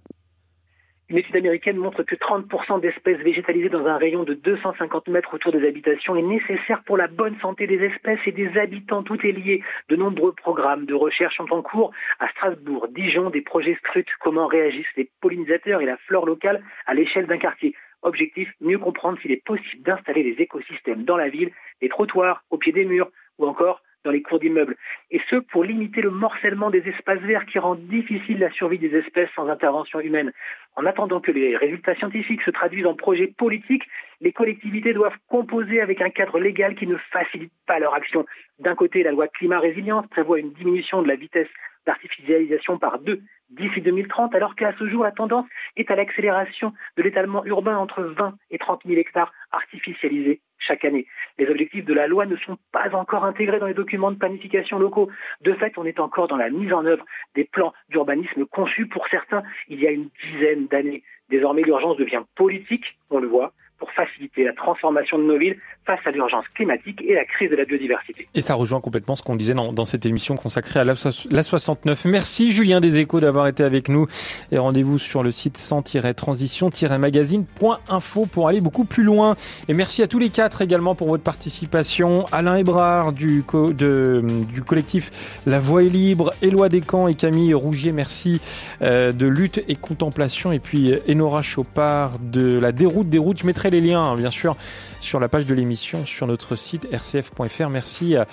[1.10, 5.52] Une étude américaine montre que 30% d'espèces végétalisées dans un rayon de 250 mètres autour
[5.52, 9.02] des habitations est nécessaire pour la bonne santé des espèces et des habitants.
[9.02, 9.64] Tout est lié.
[9.90, 14.46] De nombreux programmes de recherche sont en cours à Strasbourg, Dijon, des projets scrutent comment
[14.46, 17.76] réagissent les pollinisateurs et la flore locale à l'échelle d'un quartier.
[18.04, 21.52] Objectif, mieux comprendre s'il est possible d'installer des écosystèmes dans la ville,
[21.82, 23.82] des trottoirs, au pied des murs ou encore
[24.12, 24.76] les cours d'immeubles.
[25.12, 28.96] Et ce, pour limiter le morcellement des espaces verts qui rend difficile la survie des
[28.96, 30.32] espèces sans intervention humaine.
[30.76, 33.84] En attendant que les résultats scientifiques se traduisent en projets politiques,
[34.22, 38.26] les collectivités doivent composer avec un cadre légal qui ne facilite pas leur action.
[38.60, 41.50] D'un côté, la loi climat résilience prévoit une diminution de la vitesse
[41.86, 47.04] d'artificialisation par deux d'ici 2030, alors qu'à ce jour, la tendance est à l'accélération de
[47.04, 51.08] l'étalement urbain entre 20 et 30 000 hectares artificialisés chaque année.
[51.38, 54.78] Les objectifs de la loi ne sont pas encore intégrés dans les documents de planification
[54.78, 55.10] locaux.
[55.42, 59.08] De fait, on est encore dans la mise en œuvre des plans d'urbanisme conçus pour
[59.08, 61.04] certains il y a une dizaine d'années.
[61.30, 66.00] Désormais, l'urgence devient politique, on le voit, pour faciliter la transformation de nos villes face
[66.06, 68.28] à l'urgence climatique et la crise de la biodiversité.
[68.36, 70.94] Et ça rejoint complètement ce qu'on disait dans, dans, cette émission consacrée à la,
[71.32, 72.06] la 69.
[72.06, 74.06] Merci Julien des Échos d'avoir été avec nous
[74.52, 79.36] et rendez-vous sur le site 100-transition-magazine.info pour aller beaucoup plus loin.
[79.68, 82.26] Et merci à tous les quatre également pour votre participation.
[82.32, 84.24] Alain Hébrard du, de,
[84.54, 88.40] du collectif La Voix est libre, Éloi Descamps et Camille Rougier, merci
[88.82, 90.52] euh, de lutte et contemplation.
[90.52, 93.40] Et puis Enora Chopard de la déroute des routes.
[93.40, 94.56] Je mettrai les liens, hein, bien sûr,
[95.00, 97.70] sur la page de l'émission sur notre site rcf.fr.
[97.70, 98.28] Merci à,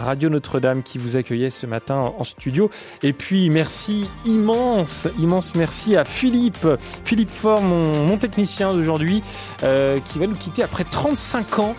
[0.00, 2.70] Radio Notre-Dame qui vous accueillait ce matin en studio.
[3.02, 6.66] Et puis merci immense, immense merci à Philippe,
[7.04, 9.22] Philippe Fort, mon, technicien d'aujourd'hui,
[9.62, 11.76] euh, qui va nous quitter après 35 ans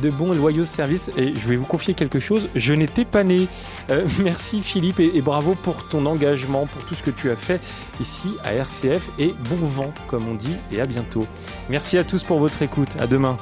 [0.00, 1.10] de bons et loyaux services.
[1.16, 3.48] Et je vais vous confier quelque chose, je n'étais pas né.
[3.90, 7.36] Euh, merci Philippe et, et, bravo pour ton engagement, pour tout ce que tu as
[7.36, 7.60] fait
[8.00, 9.10] ici à RCF.
[9.18, 11.24] Et bon vent, comme on dit, et à bientôt.
[11.68, 12.96] Merci à tous pour votre écoute.
[12.98, 13.38] À demain.